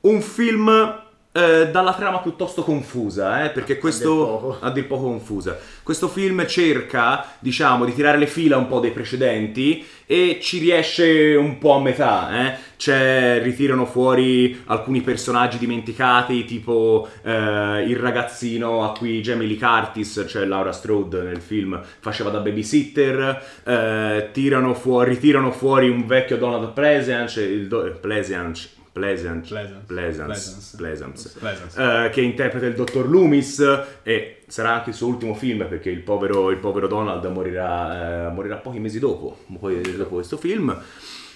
un 0.01 0.21
film 0.21 1.00
eh, 1.33 1.69
dalla 1.71 1.95
trama 1.95 2.19
piuttosto 2.19 2.63
confusa, 2.63 3.45
eh, 3.45 3.51
perché 3.51 3.79
questo 3.79 4.59
a 4.61 4.71
dir 4.71 4.87
poco 4.87 5.05
confusa. 5.05 5.57
Questo 5.83 6.09
film 6.09 6.45
cerca, 6.47 7.25
diciamo, 7.39 7.85
di 7.85 7.95
tirare 7.95 8.19
le 8.19 8.27
fila 8.27 8.57
un 8.57 8.67
po' 8.67 8.81
dei 8.81 8.91
precedenti 8.91 9.85
e 10.07 10.39
ci 10.43 10.59
riesce 10.59 11.37
un 11.37 11.59
po' 11.59 11.75
a 11.75 11.81
metà, 11.81 12.47
eh. 12.47 12.69
C'è, 12.77 13.41
ritirano 13.43 13.85
fuori 13.85 14.63
alcuni 14.67 15.03
personaggi 15.03 15.59
dimenticati, 15.59 16.45
tipo 16.47 17.09
eh, 17.23 17.85
il 17.87 17.97
ragazzino 17.97 18.83
a 18.83 18.93
cui 18.93 19.21
Jamie 19.21 19.47
Lee 19.47 19.59
Curtis, 19.59 20.25
cioè 20.27 20.47
Laura 20.47 20.73
Strode 20.73 21.23
nel 21.23 21.41
film, 21.43 21.81
faceva 22.01 22.31
da 22.31 22.39
babysitter, 22.39 23.43
eh, 23.65 24.31
tirano 24.33 24.75
fuori, 24.75 25.11
ritirano 25.11 25.53
fuori 25.53 25.91
un 25.91 26.07
vecchio 26.07 26.39
Donald 26.39 26.73
Pleasance, 26.73 27.43
il 27.43 27.69
do- 27.69 27.99
Pleasance, 28.01 28.71
Pleasance, 29.01 29.49
Pleasance. 29.49 29.85
Pleasance, 29.87 30.77
Pleasance, 30.77 31.39
Pleasance. 31.39 32.05
eh, 32.07 32.11
che 32.11 32.21
interpreta 32.21 32.67
il 32.67 32.75
dottor 32.75 33.09
Loomis 33.09 33.59
e 34.03 34.43
sarà 34.47 34.75
anche 34.75 34.91
il 34.91 34.97
suo 34.97 35.07
ultimo 35.09 35.35
film 35.35 35.67
perché 35.67 35.91
il 35.91 36.01
povero, 36.01 36.51
il 36.51 36.59
povero 36.59 36.87
Donald 36.87 37.25
morirà, 37.27 38.29
eh, 38.29 38.33
morirà 38.33 38.57
pochi 38.57 38.79
mesi 38.79 38.99
dopo, 38.99 39.39
poi 39.59 39.81
dopo 39.97 40.15
questo 40.17 40.37
film. 40.37 40.77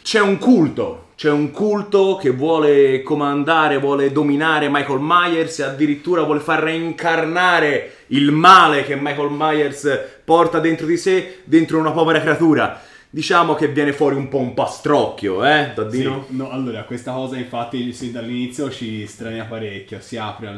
C'è 0.02 0.20
un 0.20 0.36
culto, 0.36 1.06
c'è 1.16 1.30
un 1.30 1.50
culto 1.50 2.16
che 2.20 2.28
vuole 2.28 3.02
comandare, 3.02 3.78
vuole 3.78 4.12
dominare 4.12 4.68
Michael 4.68 4.98
Myers 5.00 5.60
e 5.60 5.62
addirittura 5.62 6.24
vuole 6.24 6.40
far 6.40 6.62
reincarnare 6.62 7.92
il 8.08 8.30
male 8.30 8.84
che 8.84 8.96
Michael 8.96 9.30
Myers 9.30 10.00
porta 10.22 10.58
dentro 10.58 10.84
di 10.86 10.98
sé, 10.98 11.38
dentro 11.44 11.78
una 11.78 11.92
povera 11.92 12.20
creatura. 12.20 12.82
Diciamo 13.14 13.54
che 13.54 13.68
viene 13.68 13.92
fuori 13.92 14.16
un 14.16 14.26
po' 14.26 14.38
un 14.38 14.54
pastrocchio, 14.54 15.44
eh, 15.44 15.68
Sì, 15.68 15.74
Daddino? 15.76 16.26
no, 16.30 16.50
allora, 16.50 16.82
questa 16.82 17.12
cosa 17.12 17.36
infatti 17.36 17.92
sin 17.92 18.10
dall'inizio 18.10 18.68
ci 18.72 19.06
strania 19.06 19.44
parecchio. 19.44 20.00
Si 20.00 20.16
apre 20.16 20.50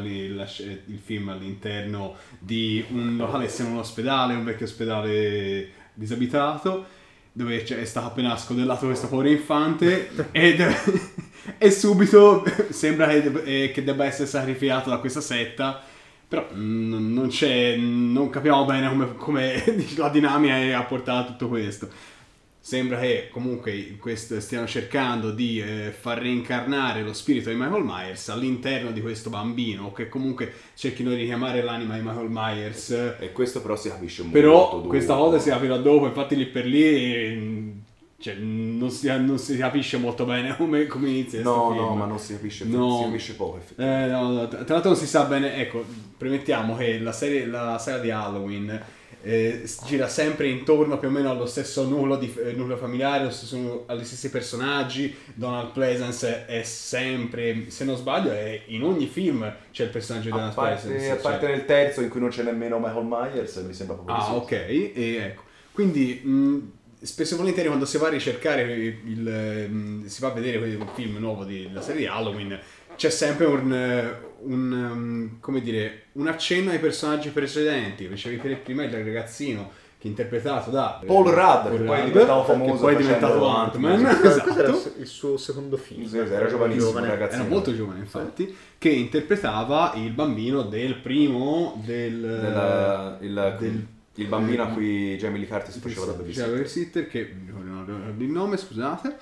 sc- 0.47 0.61
il 0.87 0.97
film 0.97 1.29
all'interno 1.29 2.15
di 2.39 2.83
un 2.89 3.15
locale, 3.15 3.47
sia 3.47 3.65
un 3.65 3.77
ospedale, 3.77 4.33
un 4.33 4.43
vecchio 4.43 4.65
ospedale 4.65 5.69
disabitato, 5.93 6.83
dove 7.31 7.63
è 7.63 7.85
stato 7.85 8.07
appena 8.07 8.35
scodellato 8.35 8.87
questo 8.87 9.07
povero 9.07 9.29
infante 9.29 10.09
ed, 10.31 10.59
e 11.59 11.69
subito 11.69 12.43
sembra 12.69 13.05
che, 13.09 13.65
eh, 13.65 13.71
che 13.71 13.83
debba 13.83 14.05
essere 14.05 14.27
sacrificato 14.27 14.89
da 14.89 14.97
questa 14.97 15.21
setta. 15.21 15.79
Però 16.27 16.47
mm, 16.51 17.13
non 17.13 17.27
c'è, 17.27 17.75
non 17.77 18.31
capiamo 18.31 18.65
bene 18.65 18.89
come, 18.89 19.13
come 19.15 19.63
la 19.95 20.09
dinamica 20.09 20.75
ha 20.75 20.83
portato 20.85 21.19
a 21.19 21.31
tutto 21.33 21.47
questo. 21.49 22.15
Sembra 22.67 22.99
che 22.99 23.29
comunque 23.31 23.95
questo 23.97 24.41
stiano 24.41 24.67
cercando 24.67 25.31
di 25.31 25.61
eh, 25.61 25.93
far 25.97 26.17
reincarnare 26.19 27.01
lo 27.01 27.13
spirito 27.13 27.47
di 27.49 27.55
Michael 27.55 27.85
Myers 27.85 28.27
all'interno 28.27 28.91
di 28.91 28.99
questo 28.99 29.29
bambino, 29.29 29.93
che 29.93 30.09
comunque 30.09 30.51
cerchino 30.75 31.11
di 31.11 31.15
richiamare 31.15 31.61
l'anima 31.63 31.95
di 31.95 32.01
Michael 32.03 32.27
Myers. 32.29 32.89
E 33.21 33.31
questo 33.31 33.61
però 33.61 33.77
si 33.77 33.87
capisce 33.87 34.23
molto 34.23 34.37
Però 34.37 34.69
dopo. 34.71 34.87
questa 34.89 35.15
volta 35.15 35.39
si 35.39 35.47
capirà 35.47 35.77
dopo, 35.77 36.07
infatti 36.07 36.35
lì 36.35 36.45
per 36.45 36.65
lì 36.65 36.83
eh, 36.83 37.71
cioè, 38.19 38.33
non, 38.35 38.89
si, 38.91 39.07
non 39.07 39.37
si 39.39 39.55
capisce 39.55 39.95
molto 39.95 40.25
bene 40.25 40.53
come, 40.57 40.87
come 40.87 41.07
inizia 41.07 41.41
No, 41.43 41.71
film. 41.71 41.81
no, 41.85 41.95
ma 41.95 42.05
non 42.05 42.19
si 42.19 42.33
capisce, 42.33 42.65
No. 42.65 42.97
si 42.97 43.03
capisce 43.05 43.35
poco. 43.35 43.61
Eh, 43.77 44.07
no, 44.07 44.29
no, 44.29 44.47
tra 44.49 44.65
tra 44.65 44.73
l'altro 44.73 44.91
non 44.91 44.99
si 44.99 45.07
sa 45.07 45.23
bene, 45.23 45.55
ecco, 45.55 45.85
premettiamo 46.17 46.75
che 46.75 46.99
la 46.99 47.13
serie, 47.13 47.45
la 47.45 47.77
saga 47.77 47.99
di 47.99 48.11
Halloween 48.11 48.83
eh, 49.27 49.63
gira 49.85 50.07
sempre 50.07 50.47
intorno 50.47 50.97
più 50.97 51.09
o 51.09 51.11
meno 51.11 51.29
allo 51.29 51.45
stesso 51.45 51.83
nucleo, 51.87 52.15
di, 52.17 52.33
eh, 52.43 52.53
nucleo 52.53 52.77
familiare, 52.77 53.29
stesso- 53.31 53.83
agli 53.87 54.03
stessi 54.05 54.29
personaggi. 54.29 55.13
Donald 55.33 55.71
Pleasance 55.71 56.45
è 56.45 56.63
sempre, 56.63 57.65
se 57.69 57.83
non 57.83 57.97
sbaglio, 57.97 58.31
è 58.31 58.61
in 58.67 58.83
ogni 58.83 59.07
film 59.07 59.51
c'è 59.71 59.83
il 59.83 59.89
personaggio 59.89 60.25
di 60.25 60.31
Donald 60.31 60.53
parte, 60.53 60.87
Pleasance. 60.87 61.09
a 61.09 61.13
cioè- 61.13 61.21
parte 61.21 61.47
nel 61.47 61.65
terzo 61.65 62.01
in 62.01 62.09
cui 62.09 62.19
non 62.19 62.29
c'è 62.29 62.43
nemmeno 62.43 62.79
Michael 62.79 63.05
Myers, 63.05 63.55
mi 63.57 63.73
sembra 63.73 63.95
proprio 63.95 64.15
Ah, 64.15 64.35
ok, 64.35 64.51
e 64.51 64.93
ecco. 65.21 65.41
Quindi 65.73 66.21
mh, 66.23 66.71
spesso 67.01 67.35
e 67.35 67.37
volentieri 67.37 67.67
quando 67.67 67.85
si 67.85 67.97
va 67.99 68.07
a 68.07 68.09
ricercare 68.09 68.63
il, 68.63 68.95
il, 69.05 70.03
si 70.09 70.21
va 70.21 70.29
a 70.29 70.31
vedere 70.31 70.57
un 70.75 70.87
film 70.95 71.17
nuovo 71.17 71.43
di- 71.43 71.67
della 71.67 71.81
serie 71.81 72.01
di 72.01 72.07
Halloween, 72.07 72.59
c'è 72.97 73.09
sempre 73.09 73.45
un, 73.45 73.73
eh, 73.73 74.17
un, 74.41 74.71
um, 74.73 75.39
come 75.39 75.61
dire, 75.61 76.07
un 76.13 76.27
accenno 76.27 76.71
ai 76.71 76.79
personaggi 76.79 77.29
precedenti. 77.29 78.07
Dicevi 78.07 78.37
per 78.37 78.59
prima 78.61 78.83
il 78.83 78.91
ragazzino 78.91 79.71
che 79.99 80.05
è 80.05 80.09
interpretato 80.09 80.69
da 80.69 81.01
Paul 81.03 81.27
Rudd, 81.29 81.75
che 81.75 81.83
poi 81.83 81.99
è 81.99 82.03
diventato 82.05 82.43
famoso 82.43 82.81
poi 82.81 82.93
è 82.93 82.97
diventato 82.97 83.47
Ant-Man. 83.47 83.93
Ant-Man. 83.93 84.19
Questo 84.19 84.49
era 84.49 84.69
esatto. 84.73 84.99
il 84.99 85.07
suo 85.07 85.37
secondo 85.37 85.77
film. 85.77 86.03
Sì, 86.03 86.09
sì, 86.09 86.17
era 86.17 86.47
giovanissimo, 86.47 86.87
Giovane. 86.87 87.07
ragazzino. 87.07 87.43
Era 87.43 87.51
molto 87.51 87.73
giovane, 87.75 87.99
infatti, 87.99 88.55
che 88.77 88.89
interpretava 88.89 89.93
il 89.95 90.11
bambino 90.11 90.63
del 90.63 90.95
primo 90.97 91.81
del, 91.83 92.19
Della- 92.19 93.17
il, 93.21 93.55
del- 93.59 93.87
il 94.15 94.27
bambino 94.27 94.63
a 94.63 94.67
cui 94.67 95.15
Jamie 95.17 95.39
Lee 95.39 95.47
Curtis 95.47 95.77
faceva 95.77 96.05
da 96.05 96.13
babysitter 96.13 97.07
che 97.07 97.31
non 97.51 97.85
ricordo 97.85 98.23
il 98.23 98.29
nome, 98.29 98.57
scusate. 98.57 99.17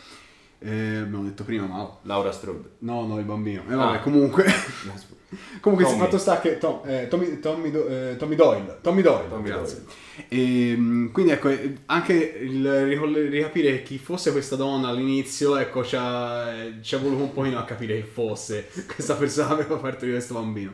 Eh, 0.65 0.97
abbiamo 0.97 1.23
detto 1.23 1.43
prima, 1.43 1.65
ma 1.67 1.97
Laura 2.03 2.31
Strode. 2.31 2.69
no, 2.79 3.05
no, 3.05 3.19
il 3.19 3.25
bambino. 3.25 3.63
E 3.69 3.75
vabbè, 3.75 3.97
Ah. 3.97 3.99
comunque. 3.99 4.45
comunque, 5.61 5.85
il 5.85 5.91
Tommy. 5.91 6.03
fatto 6.03 6.17
sta 6.17 6.39
che 6.39 6.57
Tom- 6.57 6.81
eh, 6.85 7.07
Tommy, 7.07 7.39
Tommy 7.39 7.69
Do- 7.71 7.87
eh, 7.87 8.15
Tommy 8.17 8.35
Doyle. 8.35 8.77
Tommy 8.81 9.01
Doyle. 9.01 9.29
Tommy 9.29 9.47
grazie. 9.47 9.83
E, 10.29 11.09
quindi 11.11 11.31
ecco, 11.31 11.49
eh, 11.49 11.75
anche 11.87 12.13
il 12.13 12.85
ricapire 13.29 13.83
chi 13.83 13.97
fosse 13.97 14.31
questa 14.31 14.55
donna 14.55 14.87
all'inizio, 14.87 15.57
ecco, 15.57 15.83
ci 15.83 15.95
ha, 15.99 16.51
ci 16.81 16.95
ha 16.95 16.97
voluto 16.99 17.23
un 17.23 17.33
pochino 17.33 17.59
a 17.59 17.63
capire 17.65 18.01
chi 18.01 18.07
fosse 18.07 18.67
questa 18.87 19.15
persona 19.15 19.55
che 19.57 19.61
aveva 19.63 19.77
parto 19.77 20.05
di 20.05 20.11
questo 20.11 20.33
bambino. 20.35 20.71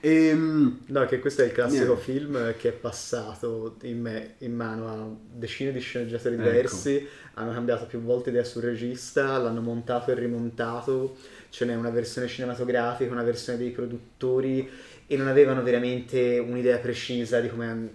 Ehm, 0.00 0.80
No, 0.86 1.04
che 1.06 1.18
questo 1.20 1.42
è 1.42 1.46
il 1.46 1.52
classico 1.52 1.84
Niente. 1.94 2.02
film 2.02 2.54
che 2.58 2.68
è 2.70 2.72
passato 2.72 3.76
in, 3.82 4.00
me- 4.00 4.34
in 4.38 4.54
mano 4.54 4.88
a 4.88 5.08
decine 5.32 5.72
di 5.72 5.78
sceneggiatori 5.80 6.34
Ecco. 6.36 6.42
Hanno 7.38 7.52
cambiato 7.52 7.84
più 7.84 8.00
volte 8.00 8.30
idea 8.30 8.44
sul 8.44 8.62
regista, 8.62 9.36
l'hanno 9.36 9.60
montato 9.60 10.10
e 10.10 10.14
rimontato, 10.14 11.16
ce 11.50 11.66
n'è 11.66 11.74
una 11.74 11.90
versione 11.90 12.28
cinematografica, 12.28 13.12
una 13.12 13.22
versione 13.22 13.58
dei 13.58 13.70
produttori 13.70 14.68
e 15.06 15.16
non 15.16 15.28
avevano 15.28 15.62
veramente 15.62 16.38
un'idea 16.38 16.78
precisa 16.78 17.38
di 17.40 17.50
come, 17.50 17.90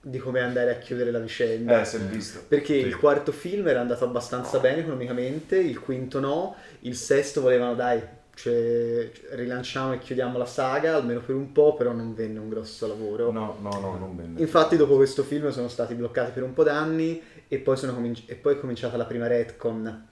di 0.00 0.18
come 0.18 0.40
andare 0.40 0.70
a 0.70 0.78
chiudere 0.78 1.10
la 1.10 1.18
vicenda. 1.18 1.82
Eh, 1.82 1.84
si 1.84 1.96
è 1.96 1.98
visto. 2.00 2.42
Perché 2.48 2.80
Sì. 2.80 2.86
il 2.86 2.96
quarto 2.96 3.32
film 3.32 3.68
era 3.68 3.80
andato 3.80 4.04
abbastanza 4.04 4.58
bene 4.60 4.80
economicamente, 4.80 5.58
il 5.58 5.78
quinto 5.78 6.18
no, 6.18 6.56
il 6.80 6.96
sesto 6.96 7.42
volevano 7.42 7.74
dai, 7.74 8.00
cioè, 8.34 9.10
rilanciamo 9.32 9.92
e 9.92 9.98
chiudiamo 9.98 10.38
la 10.38 10.46
saga 10.46 10.96
almeno 10.96 11.20
per 11.20 11.34
un 11.34 11.52
po', 11.52 11.74
però 11.74 11.92
non 11.92 12.14
venne 12.14 12.38
un 12.38 12.48
grosso 12.48 12.86
lavoro. 12.86 13.30
No, 13.30 13.56
no, 13.60 13.78
no, 13.78 13.98
non 13.98 14.16
bene. 14.16 14.40
Infatti 14.40 14.76
dopo 14.76 14.96
questo 14.96 15.22
film 15.22 15.50
sono 15.50 15.68
stati 15.68 15.94
bloccati 15.94 16.32
per 16.32 16.42
un 16.42 16.54
po' 16.54 16.62
d'anni 16.62 17.22
e 17.48 17.58
poi, 17.58 17.76
sono 17.76 17.94
cominci- 17.94 18.24
e 18.26 18.34
poi 18.34 18.54
è 18.54 18.60
cominciata 18.60 18.96
la 18.96 19.04
prima 19.04 19.26
retcon 19.26 20.08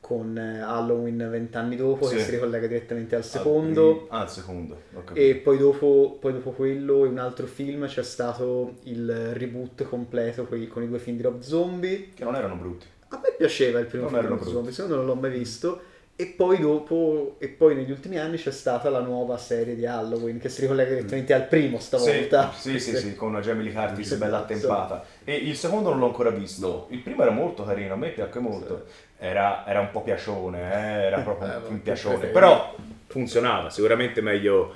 con 0.00 0.38
eh, 0.38 0.60
Halloween 0.60 1.28
vent'anni 1.30 1.76
dopo 1.76 2.06
che 2.06 2.18
Sì. 2.18 2.24
si 2.24 2.30
ricollega 2.32 2.66
direttamente 2.66 3.14
al 3.16 3.24
secondo. 3.24 4.06
Ah, 4.10 4.22
il 4.22 4.28
secondo. 4.28 4.80
capito. 4.92 5.14
E 5.14 5.34
poi 5.36 5.58
dopo, 5.58 6.16
poi 6.20 6.32
dopo 6.32 6.52
quello, 6.52 7.04
in 7.04 7.12
un 7.12 7.18
altro 7.18 7.46
film, 7.46 7.86
c'è 7.86 8.02
stato 8.02 8.76
il 8.84 9.34
reboot 9.34 9.82
completo 9.84 10.46
con 10.46 10.82
i 10.82 10.88
due 10.88 10.98
film 10.98 11.16
di 11.16 11.22
Rob 11.22 11.40
Zombie. 11.40 12.10
Che 12.14 12.24
non 12.24 12.34
erano 12.36 12.54
brutti. 12.54 12.86
A 13.08 13.20
me 13.22 13.34
piaceva 13.36 13.78
il 13.80 13.86
primo 13.86 14.04
Non 14.04 14.12
film 14.12 14.22
dello 14.24 14.36
brutti. 14.36 14.52
zombie, 14.52 14.72
secondo 14.72 14.96
me 14.98 15.04
non 15.04 15.14
l'ho 15.14 15.20
mai 15.20 15.30
visto. 15.30 15.80
E 16.20 16.26
poi 16.26 16.58
dopo, 16.58 17.36
e 17.38 17.46
poi 17.46 17.76
negli 17.76 17.92
ultimi 17.92 18.18
anni 18.18 18.38
c'è 18.38 18.50
stata 18.50 18.90
la 18.90 18.98
nuova 18.98 19.38
serie 19.38 19.76
di 19.76 19.86
Halloween 19.86 20.40
che 20.40 20.48
si 20.48 20.62
ricollega 20.62 20.90
direttamente 20.94 21.32
al 21.32 21.46
primo 21.46 21.78
stavolta. 21.78 22.50
Sì, 22.50 22.80
sì, 22.80 22.96
sì, 22.96 23.14
con 23.14 23.28
una 23.28 23.38
Jamie 23.40 23.62
Lee 23.62 23.72
Curtis 23.72 24.08
Sì, 24.08 24.16
bella 24.16 24.38
sì. 24.38 24.42
attempata. 24.42 25.04
E 25.22 25.36
il 25.36 25.54
secondo 25.54 25.90
non 25.90 26.00
l'ho 26.00 26.06
ancora 26.06 26.30
visto. 26.30 26.88
Il 26.90 26.98
primo 27.02 27.22
era 27.22 27.30
molto 27.30 27.62
carino, 27.64 27.94
a 27.94 27.96
me 27.96 28.08
piacque 28.08 28.40
molto. 28.40 28.86
Era, 29.16 29.64
era 29.64 29.78
un 29.78 29.92
po' 29.92 30.02
piacione, 30.02 30.58
eh, 30.58 31.04
era 31.04 31.20
proprio 31.22 31.52
Eh, 31.52 31.68
un 31.68 31.82
piacione. 31.82 32.26
Però 32.26 32.74
Funzionava, 33.06 33.70
sicuramente 33.70 34.20
meglio, 34.20 34.74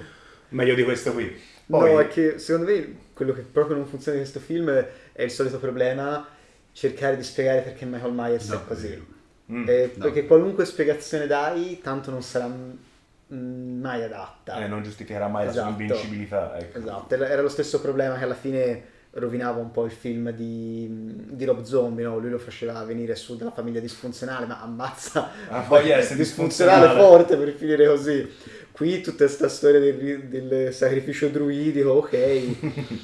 meglio 0.51 0.75
di 0.77 0.85
questo 0.85 1.13
qui. 1.13 1.37
Poi- 1.67 1.93
No, 1.93 1.99
è 1.99 2.07
che 2.07 2.39
secondo 2.39 2.71
me 2.71 2.97
quello 3.15 3.33
che 3.33 3.41
proprio 3.41 3.77
non 3.77 3.87
funziona 3.87 4.17
di 4.17 4.23
questo 4.23 4.41
film 4.41 4.71
è 4.71 5.23
il 5.23 5.31
solito 5.31 5.59
problema 5.59 6.25
cercare 6.73 7.17
di 7.17 7.23
spiegare 7.25 7.63
perché 7.63 7.85
Michael 7.85 8.13
Myers 8.13 8.49
è 8.51 8.59
così. 8.67 9.21
Mm, 9.53 9.69
Eh, 9.69 9.93
no. 9.97 10.03
Perché 10.05 10.27
qualunque 10.27 10.65
spiegazione 10.65 11.27
dai, 11.27 11.81
tanto 11.83 12.11
non 12.11 12.23
sarà 12.23 12.47
mm, 12.49 13.81
mai 13.81 14.03
adatta. 14.03 14.65
eh, 14.65 14.69
non 14.69 14.83
giustificherà 14.83 15.29
mai 15.29 15.47
la 15.47 15.53
sua 15.53 15.69
Esatto. 15.69 15.71
invincibilità. 15.71 16.59
Ecco. 16.59 16.79
Esatto, 16.79 17.15
era 17.15 17.29
era 17.29 17.43
lo 17.43 17.49
stesso 17.49 17.81
problema 17.81 18.17
che 18.17 18.25
alla 18.25 18.35
fine 18.35 18.91
rovinava 19.13 19.61
un 19.61 19.71
po' 19.71 19.85
il 19.85 19.91
film 19.93 20.31
di, 20.31 20.89
di 21.37 21.45
Rob 21.45 21.63
Zombie, 21.63 22.05
no? 22.05 22.19
Lui 22.19 22.31
lo 22.31 22.39
faceva 22.39 22.83
venire 22.85 23.15
su 23.15 23.37
dalla 23.37 23.51
famiglia 23.51 23.81
disfunzionale, 23.81 24.47
ma 24.47 24.61
ammazza 24.63 25.31
Ah, 25.47 25.63
poi 25.69 25.91
essere 25.91 26.17
disfunzionale 26.17 26.89
disfunzionale. 26.89 26.95
forte 26.95 27.37
per 27.37 27.53
finire 27.53 27.87
così. 27.87 28.27
Qui 28.71 29.01
tutta 29.03 29.25
questa 29.27 29.49
storia 29.49 29.81
del, 29.81 30.25
del 30.29 30.73
sacrificio 30.73 31.29
druidico, 31.29 31.91
ok. 31.91 32.57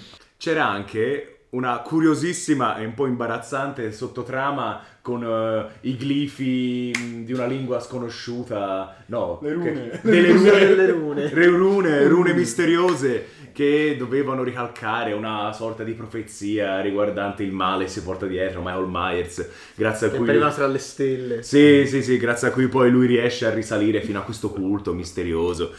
C'era 0.36 0.66
anche 0.68 1.37
una 1.50 1.78
curiosissima 1.78 2.76
e 2.76 2.84
un 2.84 2.94
po' 2.94 3.06
imbarazzante 3.06 3.90
sottotrama 3.92 4.82
con 5.00 5.22
eh, 5.24 5.88
i 5.88 5.92
glifi 5.94 6.90
mh, 6.94 7.24
di 7.24 7.32
una 7.32 7.46
lingua 7.46 7.80
sconosciuta. 7.80 8.96
No, 9.06 9.38
Le 9.42 9.52
rune. 9.54 9.72
che- 9.90 10.00
delle 10.10 10.30
rune, 10.32 10.74
Le 10.74 10.90
rune. 10.90 11.28
Re- 11.32 11.46
rune, 11.46 12.06
rune 12.06 12.32
misteriose 12.34 13.36
che 13.52 13.96
dovevano 13.98 14.42
ricalcare 14.44 15.12
una 15.14 15.52
sorta 15.52 15.82
di 15.82 15.92
profezia 15.92 16.80
riguardante 16.80 17.42
il 17.42 17.50
male 17.52 17.84
che 17.84 17.90
si 17.90 18.02
porta 18.02 18.26
dietro 18.26 18.60
Michael 18.60 18.86
Myers, 18.88 19.48
grazie 19.74 20.06
a 20.08 20.10
Che 20.10 20.16
cui 20.16 20.26
appariva 20.26 20.52
tra 20.52 20.66
le 20.66 20.78
stelle. 20.78 21.42
Sì, 21.42 21.84
sì, 21.86 22.02
sì, 22.02 22.18
grazie 22.18 22.48
a 22.48 22.50
cui 22.52 22.68
poi 22.68 22.90
lui 22.90 23.06
riesce 23.06 23.46
a 23.46 23.50
risalire 23.54 24.02
fino 24.02 24.18
a 24.18 24.22
questo 24.22 24.50
culto 24.50 24.92
misterioso. 24.92 25.72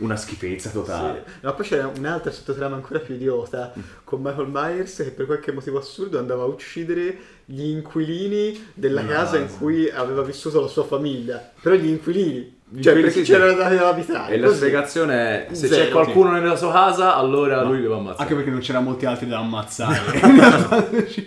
Una 0.00 0.16
schifezza 0.16 0.70
totale. 0.70 1.24
Sì. 1.26 1.32
No, 1.42 1.54
poi 1.54 1.66
c'era 1.66 1.90
un'altra 1.96 2.30
sottotrama 2.30 2.74
ancora 2.76 2.98
più 3.00 3.14
idiota 3.14 3.72
con 4.04 4.20
Michael 4.22 4.48
Myers 4.50 4.96
che 4.96 5.10
per 5.10 5.26
qualche 5.26 5.52
motivo 5.52 5.78
assurdo 5.78 6.18
andava 6.18 6.42
a 6.42 6.46
uccidere 6.46 7.16
gli 7.44 7.64
inquilini 7.64 8.70
della 8.74 9.02
No, 9.02 9.08
casa 9.08 9.36
in 9.38 9.48
sì. 9.48 9.56
cui 9.58 9.90
aveva 9.90 10.22
vissuto 10.22 10.60
la 10.60 10.68
sua 10.68 10.84
famiglia. 10.84 11.50
Però 11.60 11.74
gli 11.74 11.88
inquilini, 11.88 12.58
Gli 12.68 12.82
cioè 12.82 12.94
perché 12.94 13.10
sì, 13.10 13.24
sì. 13.24 13.32
c'erano 13.32 13.54
da 13.54 13.88
abitare. 13.88 14.34
E 14.34 14.38
la 14.38 14.46
così. 14.46 14.58
spiegazione 14.58 15.46
è: 15.48 15.54
se 15.54 15.66
Zero, 15.68 15.84
c'è 15.84 15.90
qualcuno 15.90 16.30
nella 16.32 16.56
sua 16.56 16.72
casa, 16.72 17.14
allora 17.16 17.62
lui 17.62 17.80
deve 17.80 17.94
ammazzare. 17.94 18.22
Anche 18.22 18.34
perché 18.34 18.50
non 18.50 18.60
c'era 18.60 18.80
molti 18.80 19.06
altri 19.06 19.26
da 19.28 19.38
ammazzare. 19.38 19.98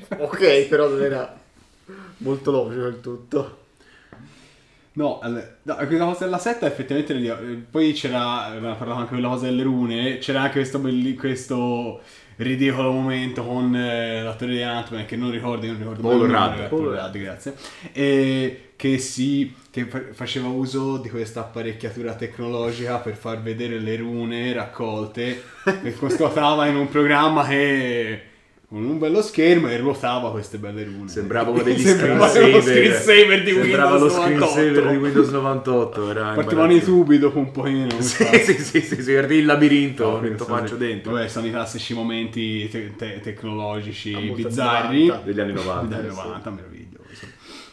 Ok, 0.17 0.67
però 0.67 0.87
non 0.87 1.01
era 1.01 1.35
molto 2.17 2.51
logico 2.51 2.85
il 2.87 2.99
tutto. 3.01 3.57
No, 4.95 5.19
no, 5.23 5.75
questa 5.75 6.05
cosa 6.05 6.25
della 6.25 6.37
setta 6.37 6.67
effettivamente 6.67 7.65
poi 7.69 7.93
c'era, 7.93 8.45
abbiamo 8.45 8.75
parlato 8.75 8.99
anche 8.99 9.15
della 9.15 9.29
cosa 9.29 9.45
delle 9.45 9.63
rune, 9.63 10.19
c'era 10.19 10.41
anche 10.41 10.53
questo, 10.53 10.77
belli- 10.77 11.15
questo 11.15 12.01
ridicolo 12.35 12.91
momento 12.91 13.43
con 13.43 13.75
eh, 13.75 14.21
l'attore 14.21 14.53
di 14.53 14.61
Ant-Man 14.61 15.05
che 15.05 15.15
non 15.15 15.31
ricordo, 15.31 15.65
non 15.65 15.77
ricordo 15.77 16.01
Paul 16.01 16.29
Rudd. 16.29 16.67
Paul 16.69 16.95
Rudd. 16.95 17.17
Grazie, 17.17 17.55
e 17.91 18.73
che 18.75 18.99
si 18.99 19.55
che 19.71 19.85
fa- 19.85 20.11
faceva 20.11 20.49
uso 20.49 20.97
di 20.97 21.09
questa 21.09 21.39
apparecchiatura 21.39 22.13
tecnologica 22.13 22.97
per 22.97 23.15
far 23.15 23.41
vedere 23.41 23.79
le 23.79 23.95
rune 23.95 24.53
raccolte 24.53 25.41
e 25.83 25.93
constatava 25.97 26.67
in 26.67 26.75
un 26.75 26.87
programma 26.87 27.47
che 27.47 28.21
con 28.73 28.83
un 28.85 28.97
bello 28.97 29.21
schermo 29.21 29.69
e 29.69 29.77
ruotava 29.77 30.31
queste 30.31 30.57
belle 30.57 30.83
rune. 30.83 31.07
Sembrava 31.07 31.51
uno 31.51 31.61
degli 31.63 31.79
Sembrava 31.79 32.27
screensaver. 32.27 32.61
screensaver 32.63 33.43
di 33.43 33.51
Sembrava 33.51 33.91
Windows 33.91 34.15
lo 34.15 34.21
screensaver 34.21 34.71
98. 34.71 34.89
di 34.89 34.97
Windows 34.97 35.29
98. 35.29 36.09
Era 36.09 36.31
Partivano 36.33 36.73
i 36.73 36.81
tubi 36.81 37.19
dopo 37.19 37.37
un 37.37 37.51
po' 37.51 37.61
meno. 37.63 38.01
Sì, 38.01 38.23
sì, 38.25 38.53
sì, 38.53 38.81
sì, 38.81 39.01
sì, 39.03 39.11
guardi 39.11 39.35
il 39.35 39.45
labirinto, 39.45 40.17
dentro 40.17 40.45
sono- 40.45 40.57
faccio 40.57 40.75
dentro. 40.75 41.11
Vabbè, 41.11 41.27
sono 41.27 41.45
i 41.45 41.51
classici 41.51 41.93
momenti 41.93 42.67
te- 42.67 42.95
te- 42.95 43.19
tecnologici 43.21 44.11
molto 44.11 44.33
bizzarri 44.47 45.05
90. 45.05 45.25
Degli 45.25 45.39
anni 45.39 45.53
90. 45.53 45.95
Degli 45.95 46.05
anni 46.07 46.15
sì. 46.15 46.21
90, 46.23 46.49
meraviglioso. 46.49 47.25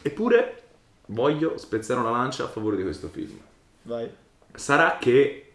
Eppure 0.02 0.62
voglio 1.06 1.56
spezzare 1.56 1.98
una 2.00 2.10
lancia 2.10 2.44
a 2.44 2.48
favore 2.48 2.76
di 2.76 2.82
questo 2.82 3.08
film. 3.08 3.38
Vai. 3.84 4.06
Sarà 4.54 4.98
che 5.00 5.49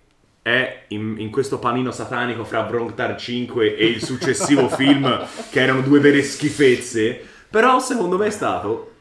è 0.46 0.84
in, 0.90 1.16
in 1.18 1.32
questo 1.32 1.58
panino 1.58 1.90
satanico 1.90 2.44
fra 2.44 2.62
Brontar 2.62 3.16
5 3.16 3.78
e 3.78 3.88
il 3.88 4.04
successivo 4.04 4.70
film, 4.78 5.26
che 5.50 5.60
erano 5.60 5.82
due 5.82 6.00
vere 6.00 6.22
schifezze, 6.22 7.20
però 7.50 7.80
secondo 7.80 8.16
me 8.16 8.28
è 8.28 8.30
stato... 8.30 8.92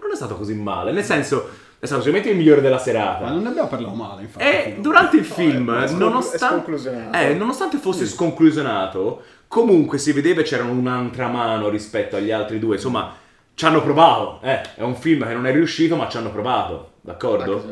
non 0.00 0.12
è 0.12 0.14
stato 0.14 0.36
così 0.36 0.54
male, 0.54 0.92
nel 0.92 1.02
senso, 1.02 1.48
è 1.80 1.86
stato 1.86 2.02
sicuramente 2.02 2.30
il 2.30 2.36
migliore 2.36 2.60
della 2.60 2.78
serata. 2.78 3.24
Ma 3.24 3.30
non 3.32 3.42
ne 3.42 3.48
abbiamo 3.48 3.66
parlato 3.66 3.94
male, 3.94 4.22
infatti. 4.22 4.44
E 4.44 4.76
durante 4.78 5.16
il 5.16 5.24
film, 5.24 5.74
è 5.74 5.88
scon- 5.88 5.96
è 5.96 5.98
nonostante, 5.98 6.46
sconclusionato. 6.46 7.18
eh, 7.18 7.34
nonostante 7.34 7.76
fosse 7.78 8.06
sconclusionato, 8.06 9.22
comunque 9.48 9.98
si 9.98 10.12
vedeva 10.12 10.42
c'era 10.42 10.62
un'altra 10.62 11.26
mano 11.26 11.68
rispetto 11.68 12.14
agli 12.14 12.30
altri 12.30 12.60
due. 12.60 12.76
Insomma, 12.76 13.12
ci 13.54 13.64
hanno 13.64 13.82
provato. 13.82 14.40
Eh, 14.42 14.60
è 14.76 14.82
un 14.82 14.96
film 14.96 15.26
che 15.26 15.34
non 15.34 15.46
è 15.46 15.52
riuscito, 15.52 15.96
ma 15.96 16.08
ci 16.08 16.16
hanno 16.16 16.30
provato. 16.30 16.90
D'accordo? 17.00 17.64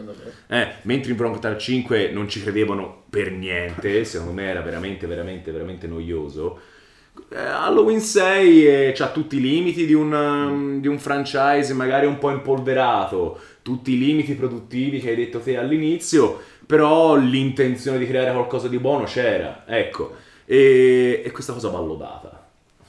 Eh, 0.49 0.69
mentre 0.83 1.13
in 1.13 1.17
Broncotar 1.17 1.57
5 1.57 2.11
non 2.13 2.29
ci 2.29 2.43
credevano 2.43 3.05
per 3.09 3.31
niente, 3.31 4.05
secondo 4.05 4.33
me 4.33 4.49
era 4.49 4.61
veramente, 4.61 5.07
veramente, 5.07 5.53
veramente 5.53 5.87
noioso. 5.87 6.59
Eh, 7.29 7.37
Halloween 7.39 8.01
6 8.01 8.67
eh, 8.67 8.95
ha 8.99 9.11
tutti 9.11 9.37
i 9.37 9.41
limiti 9.41 9.87
di 9.87 9.95
un, 9.95 10.13
um, 10.13 10.81
di 10.81 10.89
un 10.89 10.99
franchise 10.99 11.73
magari 11.75 12.07
un 12.07 12.19
po' 12.19 12.31
impolverato, 12.31 13.39
tutti 13.63 13.93
i 13.93 13.99
limiti 13.99 14.35
produttivi 14.35 14.99
che 14.99 15.11
hai 15.11 15.17
detto 15.17 15.39
te 15.39 15.57
all'inizio, 15.57 16.41
però 16.67 17.17
l'intenzione 17.17 17.99
di 17.99 18.07
creare 18.07 18.33
qualcosa 18.33 18.69
di 18.69 18.79
buono 18.79 19.05
c'era, 19.05 19.65
ecco, 19.67 20.15
e, 20.45 21.23
e 21.25 21.31
questa 21.31 21.53
cosa 21.53 21.69
va 21.69 21.79
lodata, 21.79 22.30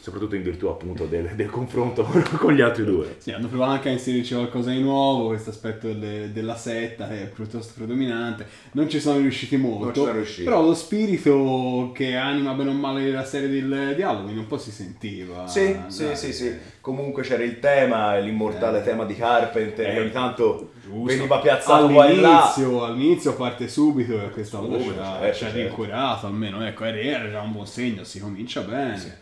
soprattutto 0.01 0.35
in 0.35 0.41
virtù 0.41 0.65
appunto 0.65 1.05
del, 1.05 1.35
del 1.35 1.49
confronto 1.51 2.03
con 2.37 2.53
gli 2.53 2.61
altri 2.61 2.83
due. 2.83 3.15
Sì, 3.19 3.31
hanno 3.31 3.47
provato 3.47 3.71
anche 3.73 3.89
a 3.89 3.91
inserirci 3.91 4.33
qualcosa 4.33 4.71
di 4.71 4.81
nuovo, 4.81 5.27
questo 5.27 5.51
aspetto 5.51 5.85
delle- 5.87 6.31
della 6.33 6.55
setta 6.55 7.07
che 7.07 7.21
è 7.23 7.27
piuttosto 7.27 7.73
predominante. 7.75 8.47
Non 8.71 8.89
ci 8.89 8.99
sono 8.99 9.19
riusciti 9.19 9.57
molto. 9.57 9.83
Non 9.85 9.93
ci 9.93 9.99
sono 9.99 10.11
riusciti. 10.13 10.43
Però 10.43 10.61
lo 10.63 10.73
spirito 10.73 11.91
che 11.93 12.15
anima 12.15 12.53
bene 12.53 12.69
o 12.71 12.73
male 12.73 13.11
la 13.11 13.23
serie 13.23 13.47
del, 13.47 13.93
di 13.95 14.01
Halloween 14.01 14.37
un 14.39 14.47
po' 14.47 14.57
si 14.57 14.71
sentiva. 14.71 15.47
Sì, 15.47 15.71
Dai, 15.73 15.83
sì, 15.91 16.07
sì, 16.15 16.33
sì. 16.33 16.47
eh. 16.47 16.59
Comunque 16.81 17.21
c'era 17.21 17.43
il 17.43 17.59
tema, 17.59 18.17
l'immortale 18.17 18.79
Eh. 18.79 18.83
tema 18.83 19.05
di 19.05 19.15
Carpenter, 19.15 19.87
Eh, 19.87 19.93
che 19.93 19.99
ogni 19.99 20.11
tanto 20.11 20.71
Giusto. 20.81 21.03
veniva 21.03 21.37
piazzato 21.39 21.87
qua 21.89 22.07
e 22.07 22.15
là. 22.15 22.39
all'inizio, 22.51 22.83
all'inizio 22.83 23.35
parte 23.35 23.67
subito 23.67 24.19
e 24.19 24.29
questa 24.31 24.57
volta 24.57 24.77
ci 24.77 24.83
Subito, 24.85 25.01
ha, 25.03 25.05
certo, 25.19 25.37
ci 25.37 25.43
ha 25.43 25.47
certo. 25.47 25.57
rincuorato 25.57 26.25
almeno. 26.25 26.65
Ecco, 26.65 26.85
era, 26.85 26.97
era 26.97 27.29
già 27.29 27.41
un 27.41 27.51
buon 27.51 27.67
segno, 27.67 28.03
si 28.03 28.19
comincia 28.19 28.61
bene. 28.61 29.19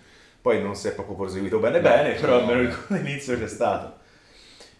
Poi 0.49 0.63
non 0.63 0.75
si 0.75 0.87
è 0.87 0.93
proprio 0.93 1.15
proseguito 1.15 1.59
bene 1.59 1.79
No, 1.79 1.87
bene, 1.87 2.13
però 2.15 2.39
no. 2.39 2.47
almeno 2.49 2.75
all'inizio 2.87 3.37
c'è 3.37 3.47
stato. 3.47 3.97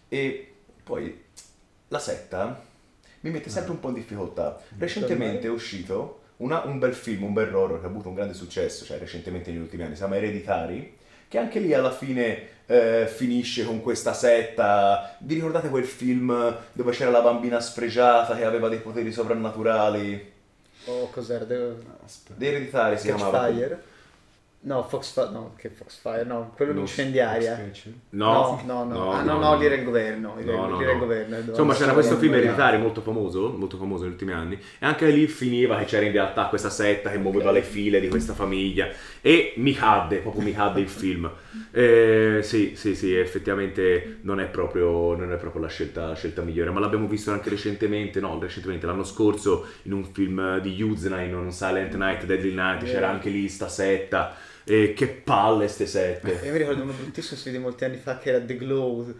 E 0.08 0.52
poi 0.82 1.22
la 1.86 1.98
setta 2.00 2.60
mi 3.20 3.30
mette 3.30 3.50
sempre 3.50 3.70
un 3.70 3.78
po' 3.78 3.86
in 3.90 3.94
difficoltà. 3.94 4.60
Recentemente 4.76 5.46
è 5.46 5.50
uscito 5.50 6.22
una- 6.38 6.62
un 6.64 6.80
bel 6.80 6.92
film, 6.92 7.22
un 7.22 7.32
bel 7.32 7.54
horror 7.54 7.78
che 7.78 7.86
ha 7.86 7.88
avuto 7.88 8.08
un 8.08 8.14
grande 8.14 8.34
successo, 8.34 8.84
cioè 8.84 8.98
recentemente 8.98 9.52
negli 9.52 9.60
ultimi 9.60 9.84
anni, 9.84 9.92
si 9.92 9.98
chiama 9.98 10.16
Ereditari, 10.16 10.96
che 11.28 11.38
anche 11.38 11.60
lì 11.60 11.72
alla 11.72 11.92
fine 11.92 12.58
eh, 12.66 13.06
finisce 13.06 13.64
con 13.64 13.80
questa 13.80 14.12
setta. 14.12 15.14
Vi 15.20 15.34
ricordate 15.34 15.68
quel 15.68 15.84
film 15.84 16.56
dove 16.72 16.90
c'era 16.90 17.10
la 17.12 17.20
bambina 17.20 17.60
sfregiata 17.60 18.34
che 18.36 18.44
aveva 18.44 18.68
dei 18.68 18.78
poteri 18.80 19.12
sovrannaturali? 19.12 20.32
Oh, 20.86 21.08
cos'era? 21.10 21.44
Aspetta. 22.04 22.34
The 22.36 22.46
Ereditari 22.48 22.98
si 22.98 23.06
Catch 23.06 23.16
chiamava. 23.20 23.46
Fire? 23.52 23.82
No, 24.62 24.82
Foxfire, 24.82 25.30
no, 25.30 25.54
che 25.56 25.70
Foxfire, 25.70 26.22
no, 26.24 26.52
quello 26.54 26.72
Non 26.72 26.82
incendiaria. 26.82 27.70
No, 28.10 28.60
no, 28.66 28.84
no, 28.84 29.10
ah, 29.12 29.22
no, 29.22 29.38
no, 29.38 29.56
lì 29.56 29.64
era 29.64 29.74
il 29.74 29.84
governo, 29.84 30.34
lì 30.36 30.42
era- 30.46 30.52
No, 30.54 30.66
no, 30.66 30.76
lì 30.76 30.82
era 30.82 30.92
il 30.92 30.98
no. 30.98 31.04
governo. 31.04 31.38
Insomma, 31.38 31.72
c'era 31.72 31.94
questo 31.94 32.16
film 32.18 32.34
ereditario 32.34 32.78
molto 32.78 33.00
famoso, 33.00 33.48
molto 33.56 33.78
famoso 33.78 34.02
negli 34.02 34.12
ultimi 34.12 34.32
anni, 34.32 34.56
e 34.56 34.84
anche 34.84 35.08
lì 35.08 35.26
finiva 35.28 35.78
che 35.78 35.86
c'era 35.86 36.04
in 36.04 36.12
realtà 36.12 36.44
questa 36.48 36.68
setta 36.68 37.10
che 37.10 37.16
muoveva 37.16 37.52
le 37.52 37.62
file 37.62 38.00
di 38.00 38.08
questa 38.10 38.34
famiglia, 38.34 38.88
e 39.22 39.54
mi 39.56 39.72
cadde, 39.72 40.18
proprio 40.18 40.42
mi 40.42 40.52
cadde 40.52 40.80
il 40.80 40.88
film. 40.90 41.30
Eh, 41.70 42.40
sì, 42.42 42.74
sì, 42.76 42.94
sì, 42.94 43.14
effettivamente 43.16 44.18
non 44.22 44.40
è 44.40 44.46
proprio, 44.46 45.16
non 45.16 45.32
è 45.32 45.36
proprio 45.36 45.62
la, 45.62 45.68
scelta, 45.68 46.08
la 46.08 46.14
scelta 46.14 46.42
migliore, 46.42 46.68
ma 46.68 46.80
l'abbiamo 46.80 47.06
visto 47.06 47.30
anche 47.32 47.48
recentemente, 47.48 48.20
no, 48.20 48.38
recentemente, 48.38 48.84
l'anno 48.84 49.04
scorso, 49.04 49.66
in 49.84 49.92
un 49.92 50.04
film 50.04 50.58
di 50.58 50.82
Uznine, 50.82 51.24
in 51.24 51.34
un 51.34 51.50
Silent 51.50 51.94
Night, 51.94 52.24
Deadly 52.26 52.52
Night, 52.52 52.84
c'era 52.84 53.08
anche 53.08 53.30
lì 53.30 53.48
sta 53.48 53.66
setta, 53.66 54.36
e 54.70 54.92
che 54.94 55.08
palle 55.08 55.66
ste 55.66 55.84
sette. 55.86 56.38
Io 56.44 56.52
mi 56.52 56.58
ricordo 56.58 56.82
uno 56.82 56.92
bruttissimo 56.92 57.36
si 57.38 57.50
vede 57.50 57.58
molti 57.58 57.84
anni 57.84 57.96
fa 57.96 58.18
che 58.18 58.28
era 58.30 58.40
The 58.40 58.56
Glow, 58.56 59.12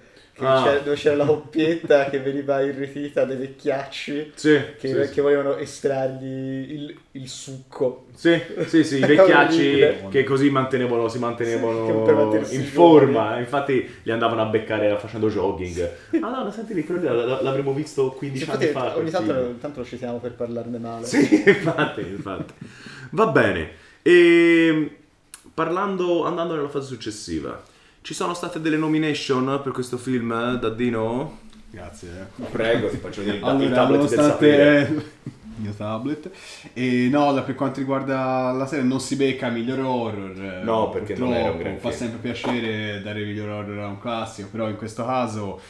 Ah. 0.43 0.63
c'era- 0.63 0.79
dove 0.79 0.97
c'era 0.97 1.17
la 1.17 1.27
coppietta 1.27 2.09
che 2.09 2.21
veniva 2.21 2.61
irretita 2.63 3.25
dai 3.25 3.37
vecchiacci 3.37 4.33
Sì, 4.35 4.59
che, 4.79 4.89
sì, 4.89 4.95
che 4.95 5.07
sì. 5.07 5.21
volevano 5.21 5.57
estrargli 5.57 6.73
il, 6.73 6.97
il 7.13 7.29
succo. 7.29 8.07
Sì, 8.15 8.41
sì, 8.67 8.85
sì, 8.85 8.97
i 9.03 9.05
vecchiacci 9.05 9.97
che 10.09 10.25
così 10.25 10.49
mantenevano, 10.51 11.09
si 11.09 11.17
Sì, 11.19 11.23
mantenevano 11.25 12.43
in 12.49 12.65
forma, 12.65 13.39
infatti 13.39 13.87
li 14.05 14.11
andavano 14.13 14.43
a 14.43 14.47
beccare 14.47 14.97
facendo 14.99 15.29
jogging. 15.29 15.91
Ah 16.21 16.31
no, 16.45 16.51
senti 16.51 16.75
lì, 16.75 16.85
quello 16.85 17.01
l- 17.03 17.39
l'avremmo 17.43 17.75
visto 17.75 18.11
15 18.11 18.45
Infatti, 18.45 18.65
anni 18.65 18.73
fa. 18.73 18.97
ogni 18.97 19.11
tanto, 19.11 19.33
ogni 19.33 19.59
tanto 19.59 19.81
lo 19.81 19.87
citiamo 19.87 20.19
per 20.19 20.33
parlarne 20.33 20.79
male. 20.79 21.05
Sì, 21.07 21.43
infatti, 21.45 22.01
infatti. 22.01 22.55
Va 23.11 23.27
bene. 23.27 23.89
E 24.03 24.97
parlando, 25.65 26.25
andando 26.25 26.55
nella 26.55 26.69
fase 26.71 26.87
successiva, 26.87 27.63
ci 28.01 28.15
sono 28.15 28.33
state 28.33 28.63
delle 28.63 28.79
nomination 28.79 29.61
per 29.63 29.73
questo 29.73 29.99
film, 29.99 30.55
Daddino? 30.59 31.39
Grazie. 31.71 32.31
Prego, 32.51 32.89
ti 32.89 32.97
faccio 32.97 33.21
vedere 33.21 33.37
il, 33.39 33.45
Allora, 33.45 33.65
il 33.67 33.73
tablet 33.75 34.01
del 34.09 34.19
nonostante 34.19 34.31
sapere. 34.33 34.89
il 35.53 35.63
mio 35.67 35.73
tablet. 35.77 36.31
E 36.73 37.09
no, 37.11 37.33
da- 37.35 37.43
per 37.43 37.55
quanto 37.55 37.79
riguarda 37.81 38.53
la 38.53 38.67
serie 38.67 38.85
non 38.87 39.01
si 39.01 39.17
becca 39.17 39.51
miglior 39.51 39.81
horror. 39.81 40.43
eh, 40.43 40.65
No, 40.65 40.89
perché 40.89 41.15
non 41.17 41.35
era 41.35 41.51
un 41.51 41.59
gran 41.59 41.79
Fa 41.79 41.91
film. 41.91 42.11
sempre 42.11 42.31
piacere 42.33 43.03
dare 43.03 43.23
miglior 43.23 43.51
horror 43.51 43.79
a 43.81 43.87
un 43.87 44.01
classico, 44.01 44.49
però 44.51 44.67
in 44.71 44.77
questo 44.77 45.05
caso 45.05 45.61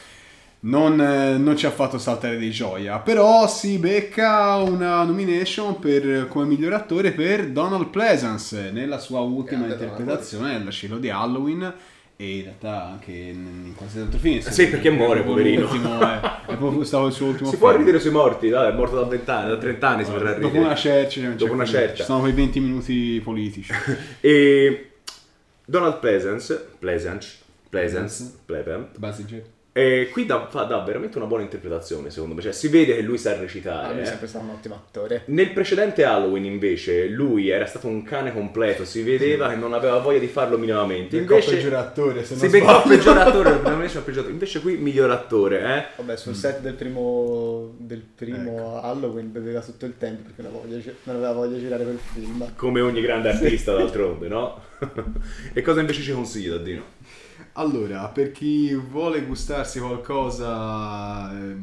non, 0.61 0.99
eh, 1.01 1.37
non 1.37 1.55
ci 1.55 1.65
ha 1.65 1.71
fatto 1.71 1.97
saltare 1.97 2.37
di 2.37 2.51
gioia. 2.51 2.99
Però 2.99 3.47
si 3.47 3.77
becca 3.77 4.57
una 4.57 5.03
nomination 5.03 5.79
per, 5.79 6.27
come 6.27 6.45
miglior 6.45 6.73
attore 6.73 7.11
per 7.11 7.47
Donald 7.47 7.87
Pleasance 7.87 8.69
nella 8.71 8.99
sua 8.99 9.21
ultima 9.21 9.65
Grande 9.65 9.83
interpretazione 9.83 10.61
del 10.61 10.71
cielo 10.71 10.97
di 10.97 11.09
Halloween. 11.09 11.73
E 12.15 12.35
in 12.35 12.43
realtà 12.43 12.85
anche 12.85 13.11
in, 13.11 13.63
in 13.65 13.75
qualsiasi 13.75 14.05
altro 14.05 14.19
film. 14.19 14.39
Sì, 14.41 14.67
perché 14.67 14.91
muore, 14.91 15.23
poverino. 15.23 15.67
Eh, 15.71 16.19
è 16.45 16.55
proprio 16.55 16.83
stato 16.85 17.07
il 17.07 17.13
suo 17.13 17.27
ultimo 17.27 17.49
Si 17.49 17.57
può 17.57 17.69
film. 17.69 17.79
ridere 17.79 17.99
sui 17.99 18.11
morti, 18.11 18.49
dai, 18.49 18.71
è 18.71 18.75
morto 18.75 18.95
da 18.95 19.05
20 19.05 19.29
anni, 19.31 19.49
da 19.49 19.57
30 19.57 19.87
anni 19.87 20.05
si 20.05 20.11
potrà 20.11 20.33
ridere. 20.33 20.51
Dopo 20.51 20.63
una 20.63 20.75
cioè, 20.75 21.07
Dopo 21.35 21.53
una 21.53 21.65
certa. 21.65 21.95
Ci 21.95 22.03
sono 22.03 22.19
quei 22.19 22.33
20 22.33 22.59
minuti 22.59 23.19
politici. 23.23 23.73
E 24.21 24.91
Donald 25.65 25.97
Pleasance, 25.97 26.73
Pleasance, 26.77 27.37
Pleasance, 27.69 28.33
Pleasant, 28.45 28.99
Basinger. 28.99 29.43
E 29.73 30.09
qui 30.11 30.25
dà, 30.25 30.47
fa- 30.47 30.63
dà 30.63 30.79
veramente 30.79 31.17
una 31.17 31.27
buona 31.27 31.43
interpretazione 31.43 32.09
secondo 32.09 32.35
me, 32.35 32.41
cioè 32.41 32.51
si 32.51 32.67
vede 32.67 32.95
che 32.95 33.01
lui 33.01 33.17
sa 33.17 33.31
Ah, 33.31 33.39
recitare. 33.39 33.93
lui 33.93 33.99
è 34.01 34.03
eh. 34.03 34.07
sempre 34.07 34.27
stato 34.27 34.43
un 34.43 34.51
ottimo 34.51 34.75
attore. 34.75 35.23
Nel 35.27 35.51
precedente 35.51 36.03
Halloween 36.03 36.43
invece 36.45 37.07
lui 37.07 37.49
era 37.49 37.65
stato 37.65 37.87
un 37.87 38.03
cane 38.03 38.33
completo, 38.33 38.83
si 38.83 39.01
vedeva 39.01 39.49
che 39.49 39.55
non 39.55 39.73
aveva 39.73 39.99
voglia 39.99 40.19
di 40.19 40.27
farlo 40.27 40.57
minimamente. 40.57 41.17
Invece 41.17 41.73
attore, 41.73 42.25
se 42.25 42.35
si 42.35 42.49
beccò 42.49 42.81
peggior 42.83 43.17
attore, 43.17 43.51
peggior 44.03 44.29
invece 44.29 44.59
qui 44.59 44.75
miglior 44.75 45.09
attore, 45.09 45.59
eh. 45.61 45.85
Vabbè, 45.95 46.17
sul 46.17 46.35
set 46.35 46.59
del 46.59 46.73
primo, 46.73 47.73
del 47.77 48.01
primo 48.01 48.81
Halloween 48.81 49.31
beveva 49.31 49.61
tutto 49.61 49.85
il 49.85 49.97
tempo 49.97 50.23
perché 50.23 50.41
non 50.41 50.51
aveva 50.51 50.65
voglia, 50.67 50.91
non 51.03 51.15
aveva 51.15 51.31
voglia 51.31 51.53
di 51.55 51.59
girare 51.59 51.83
quel 51.83 51.99
film. 52.13 52.51
Come 52.55 52.81
ogni 52.81 53.01
grande 53.01 53.29
artista 53.29 53.73
d'altronde, 53.73 54.27
no? 54.27 54.61
e 55.53 55.61
cosa 55.61 55.79
invece 55.79 56.01
ci 56.01 56.11
consigli, 56.11 56.49
Daddino? 56.49 56.83
Allora, 57.53 58.07
per 58.07 58.31
chi 58.31 58.73
vuole 58.73 59.23
gustarsi 59.25 59.79
qualcosa 59.79 61.31
eh, 61.37 61.55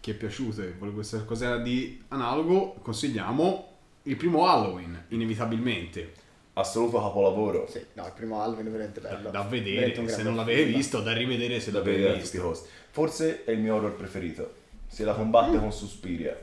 che 0.00 0.12
è 0.12 0.14
piaciuto 0.14 0.62
e 0.62 0.72
vuole 0.78 0.92
gustarsi 0.92 1.26
qualcosa 1.26 1.56
di 1.58 2.02
analogo, 2.08 2.74
consigliamo 2.82 3.72
il 4.04 4.16
primo 4.16 4.46
Halloween, 4.46 5.06
inevitabilmente. 5.08 6.12
Assoluto 6.56 7.00
capolavoro. 7.00 7.66
Sì, 7.68 7.84
no, 7.94 8.06
il 8.06 8.12
primo 8.12 8.40
Halloween 8.40 8.66
è 8.66 8.70
veramente 8.70 9.00
bello. 9.00 9.30
Da 9.30 9.42
Veramente 9.42 10.02
vedere, 10.02 10.08
se 10.08 10.22
non 10.22 10.36
l'avevi 10.36 10.62
film. 10.62 10.76
visto, 10.76 11.00
da 11.00 11.12
rivedere 11.12 11.58
se 11.58 11.72
Da 11.72 11.80
vedere 11.80 12.10
a 12.10 12.12
l'avevi 12.12 12.22
tutti 12.22 12.36
i 12.36 12.38
visto. 12.38 12.48
costi. 12.48 12.68
Forse 12.90 13.44
è 13.44 13.50
il 13.50 13.58
mio 13.58 13.74
horror 13.74 13.94
preferito. 13.96 14.54
Se 14.86 15.02
la 15.04 15.14
combatte 15.14 15.58
con 15.58 15.72
Suspiria. 15.72 16.38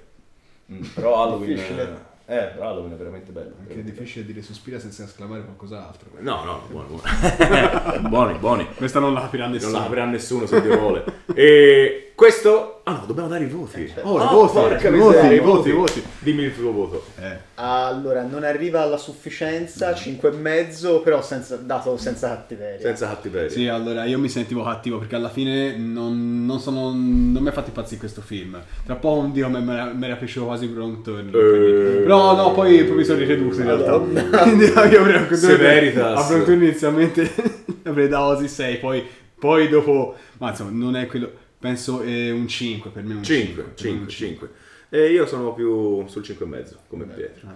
Mm, 0.71 0.83
però 0.93 1.23
Halloween... 1.23 1.53
Difficile. 1.55 2.09
Eh, 2.31 2.45
però 2.53 2.69
Halloween 2.69 2.93
è 2.93 2.95
veramente 2.95 3.29
bello. 3.33 3.55
Perché 3.57 3.81
è 3.81 3.83
difficile 3.83 4.25
dire 4.25 4.41
sospira 4.41 4.79
senza 4.79 5.03
esclamare 5.03 5.43
qualcos'altro. 5.43 6.11
No, 6.19 6.45
no, 6.45 6.61
buoni, 6.69 6.87
buoni. 6.87 8.07
buoni, 8.07 8.37
buoni. 8.37 8.67
Questa 8.73 8.99
non 8.99 9.13
la 9.13 9.19
capirà 9.19 9.43
Non 9.43 9.53
nessuno. 9.55 9.77
la 9.77 9.83
aprirà 9.83 10.05
nessuno 10.05 10.45
se 10.45 10.61
Dio 10.61 10.77
vuole. 10.79 11.03
E 11.33 12.13
questo... 12.15 12.80
Ah 12.91 12.97
no, 12.97 13.03
dobbiamo 13.05 13.29
dare 13.29 13.45
i 13.45 13.47
voti. 13.47 13.89
Oh, 14.01 14.17
i 14.17 14.21
Ah, 14.21 14.25
voti, 14.25 14.53
porca 14.53 14.87
i 14.89 14.91
miseria, 14.91 15.21
voti, 15.21 15.33
i 15.33 15.39
voti, 15.39 15.69
i 15.69 15.71
voti. 15.71 16.03
Dimmi 16.19 16.43
il 16.43 16.53
tuo 16.53 16.73
voto. 16.73 17.05
Eh. 17.21 17.37
Allora, 17.55 18.23
non 18.23 18.43
arriva 18.43 18.81
alla 18.81 18.97
sufficienza, 18.97 19.91
5,5, 19.91 21.01
però 21.01 21.21
senza, 21.21 21.55
dato 21.55 21.95
senza 21.95 22.27
cattiveria. 22.27 22.81
Senza 22.81 23.07
cattiveria. 23.07 23.49
Sì, 23.49 23.67
allora 23.67 24.03
io 24.03 24.19
mi 24.19 24.27
sentivo 24.27 24.63
cattivo 24.63 24.97
perché 24.97 25.15
alla 25.15 25.29
fine 25.29 25.77
non, 25.77 26.45
non 26.45 26.59
sono. 26.59 26.89
non 26.91 27.37
mi 27.39 27.47
ha 27.47 27.53
fatto 27.53 27.69
impazzire 27.69 27.99
questo 27.99 28.19
film. 28.19 28.61
Tra 28.85 28.95
poco 28.95 29.21
un 29.21 29.31
dio 29.31 29.47
mi 29.47 29.71
era, 29.71 29.85
mi 29.85 30.03
era 30.05 30.15
piaciuto 30.15 30.47
quasi 30.47 30.65
Wrong 30.65 31.01
Turn. 31.01 31.27
Eh. 31.29 32.01
Però 32.01 32.35
no, 32.35 32.51
poi, 32.51 32.83
poi 32.83 32.95
mi 32.97 33.05
sono 33.05 33.19
riceduto 33.19 33.55
in 33.57 33.65
realtà. 33.67 33.99
Quindi 34.43 34.65
io 34.65 34.99
avrei 34.99 35.37
Severitas. 35.37 36.29
A 36.29 36.51
inizialmente 36.51 37.31
avrei 37.83 38.09
dato 38.09 38.33
quasi 38.33 38.49
6, 38.49 38.77
poi, 38.79 39.07
poi 39.39 39.69
dopo. 39.69 40.15
Ma 40.39 40.49
insomma, 40.49 40.71
non 40.73 40.97
è 40.97 41.05
quello. 41.05 41.31
Penso 41.61 42.01
è 42.01 42.31
un 42.31 42.47
5 42.47 42.89
per 42.89 43.03
me. 43.03 43.13
è 43.13 43.17
Un 43.17 43.23
5, 43.23 43.65
5, 43.75 44.07
5. 44.07 44.49
E 44.89 45.11
io 45.11 45.27
sono 45.27 45.53
più 45.53 46.07
sul 46.07 46.23
5,5 46.23 46.75
come 46.87 47.05
Pietro. 47.05 47.49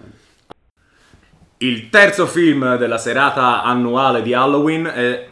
Il 1.58 1.90
terzo 1.90 2.26
film 2.28 2.76
della 2.76 2.98
serata 2.98 3.64
annuale 3.64 4.22
di 4.22 4.32
Halloween 4.32 4.84
è 4.84 5.28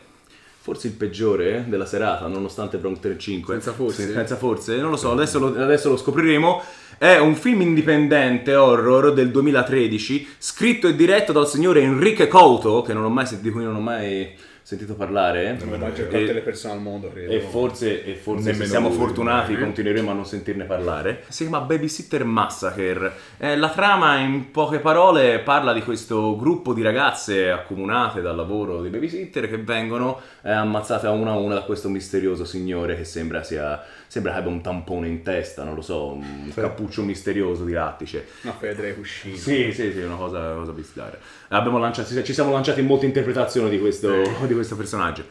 forse 0.58 0.88
il 0.88 0.94
peggiore 0.94 1.66
della 1.68 1.86
serata, 1.86 2.26
nonostante 2.26 2.78
Bronx 2.78 2.98
35. 2.98 3.54
Senza 3.54 3.72
forse? 3.72 4.12
Senza 4.12 4.34
forse, 4.34 4.76
non 4.78 4.90
lo 4.90 4.96
so, 4.96 5.12
adesso 5.12 5.38
lo, 5.38 5.54
adesso 5.62 5.88
lo 5.88 5.96
scopriremo. 5.96 6.60
È 6.98 7.16
un 7.18 7.36
film 7.36 7.60
indipendente 7.60 8.56
horror 8.56 9.12
del 9.12 9.30
2013, 9.30 10.26
scritto 10.36 10.88
e 10.88 10.96
diretto 10.96 11.30
dal 11.30 11.46
signore 11.46 11.82
Enrique 11.82 12.26
Couto, 12.26 12.82
che 12.82 12.92
non 12.92 13.04
ho 13.04 13.08
mai 13.08 13.26
sentito, 13.26 13.50
di 13.50 13.54
cui 13.54 13.62
non 13.62 13.76
ho 13.76 13.80
mai 13.80 14.34
sentito 14.64 14.94
parlare. 14.94 15.58
Non 15.62 15.74
ho 15.74 15.76
mai 15.76 15.90
E- 15.90 15.94
giocato 15.94 16.32
le 16.32 16.40
persone 16.40 16.72
al 16.72 16.80
mondo, 16.80 17.10
credo. 17.10 17.30
e 17.30 17.40
forse, 17.40 18.02
e 18.02 18.14
forse 18.14 18.54
se 18.54 18.64
siamo 18.64 18.88
lui, 18.88 18.96
fortunati 18.96 19.56
continueremo 19.58 20.10
a 20.10 20.14
non 20.14 20.24
sentirne 20.24 20.64
parlare. 20.64 21.22
Si 21.28 21.42
chiama 21.46 21.60
Babysitter 21.60 22.24
Massacre. 22.24 23.12
Eh, 23.36 23.56
la 23.58 23.68
trama, 23.68 24.16
in 24.20 24.50
poche 24.50 24.78
parole, 24.78 25.40
parla 25.40 25.74
di 25.74 25.82
questo 25.82 26.34
gruppo 26.36 26.72
di 26.72 26.80
ragazze 26.80 27.50
accomunate 27.50 28.22
dal 28.22 28.34
lavoro 28.36 28.80
di 28.80 28.88
babysitter 28.88 29.50
che 29.50 29.58
vengono 29.58 30.18
eh, 30.42 30.50
ammazzate 30.50 31.06
a 31.06 31.10
una 31.10 31.32
a 31.32 31.36
una 31.38 31.54
da 31.54 31.62
questo 31.62 31.90
misterioso 31.90 32.46
signore 32.46 32.96
che 32.96 33.04
sembra 33.04 33.42
sia. 33.42 33.82
Sembra 34.14 34.30
che 34.30 34.38
abbia 34.38 34.52
un 34.52 34.60
tampone 34.60 35.08
in 35.08 35.22
testa, 35.24 35.64
non 35.64 35.74
lo 35.74 35.82
so, 35.82 36.12
un 36.12 36.52
cappuccio 36.54 37.02
misterioso 37.02 37.64
di 37.64 37.72
lattice. 37.72 38.28
Una 38.42 38.52
federe 38.52 38.94
cuscino. 38.94 39.34
Sì, 39.34 39.72
sì, 39.72 39.90
sì, 39.90 40.02
una 40.02 40.14
cosa, 40.14 40.54
una 40.54 40.64
cosa. 40.64 41.18
Abbiamo 41.48 41.78
lanciato, 41.78 42.22
ci 42.22 42.32
siamo 42.32 42.52
lanciati 42.52 42.78
in 42.78 42.86
molte 42.86 43.06
interpretazioni 43.06 43.68
di 43.70 43.80
questo, 43.80 44.22
di 44.46 44.54
questo 44.54 44.76
personaggio. 44.76 45.24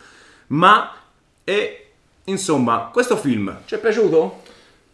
Ma, 0.47 0.97
e, 1.45 1.91
insomma, 2.25 2.89
questo 2.91 3.15
film 3.15 3.59
ci 3.63 3.75
è 3.75 3.79
piaciuto? 3.79 4.41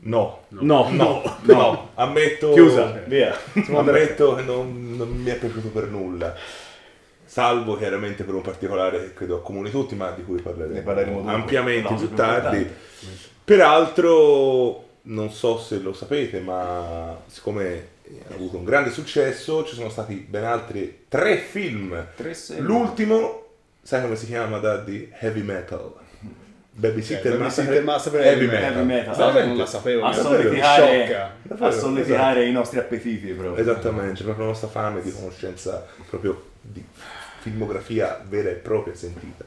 No, 0.02 0.42
No, 0.50 0.90
no, 0.92 1.32
no, 1.42 1.90
ammetto... 1.96 2.52
Chiusa, 2.52 2.92
via. 3.08 3.36
Ammetto 3.74 4.36
che 4.36 4.44
non, 4.44 4.98
non 4.98 5.10
mi 5.10 5.32
è 5.32 5.36
piaciuto 5.36 5.70
per 5.70 5.86
nulla. 5.86 6.36
Salvo 7.26 7.76
chiaramente 7.76 8.24
per 8.24 8.36
un 8.36 8.42
particolare 8.42 9.00
che 9.00 9.14
credo 9.16 9.38
accomuni 9.38 9.72
tutti, 9.72 9.96
ma 9.96 10.12
di 10.12 10.24
cui 10.24 10.40
parleremo, 10.40 10.76
Ne 10.76 10.82
parleremo 10.84 11.28
ampiamente 11.28 11.90
No, 11.90 11.98
più 11.98 12.08
più 12.08 12.16
tardi. 12.16 12.70
Peraltro, 13.50 14.90
non 15.02 15.32
so 15.32 15.58
se 15.58 15.80
lo 15.80 15.92
sapete, 15.92 16.40
ma 16.40 17.20
siccome 17.26 17.88
ha 18.30 18.36
avuto 18.36 18.58
un 18.58 18.64
grande 18.64 18.92
successo, 18.92 19.66
ci 19.66 19.74
sono 19.74 19.90
stati 19.90 20.14
ben 20.14 20.44
altri 20.44 21.06
tre 21.08 21.38
film. 21.38 22.10
Tre. 22.16 22.36
L'ultimo, 22.60 23.46
sai 23.82 24.04
come 24.04 24.16
si 24.16 24.28
chiama, 24.28 24.60
Daddy? 24.60 25.12
Heavy 25.20 25.42
Metal. 25.42 25.92
Babysitter 26.74 27.32
Cioè, 27.32 27.38
Massacre. 27.40 27.64
Babysitter 27.64 27.84
Massacre 27.84 28.24
Heavy 28.24 28.44
Heavy 28.44 28.46
Metal. 28.46 28.64
Heavy 28.66 28.86
Metal. 28.86 29.16
Veramente? 29.16 29.48
non 29.48 29.58
la 29.58 29.66
sapevo. 29.66 30.06
A 30.06 30.14
solleticare, 30.14 31.32
a 31.58 31.72
solleticare 31.72 32.46
i 32.46 32.52
nostri 32.52 32.78
appetiti 32.78 33.32
proprio. 33.32 33.56
Esattamente, 33.56 34.22
proprio 34.22 34.46
la 34.46 34.52
nostra 34.52 34.68
fame 34.68 35.02
di 35.02 35.12
conoscenza 35.12 35.88
proprio 36.08 36.50
di 36.62 36.86
filmografia 37.40 38.24
vera 38.30 38.52
e 38.52 38.54
propria 38.54 38.94
sentita. 38.94 39.44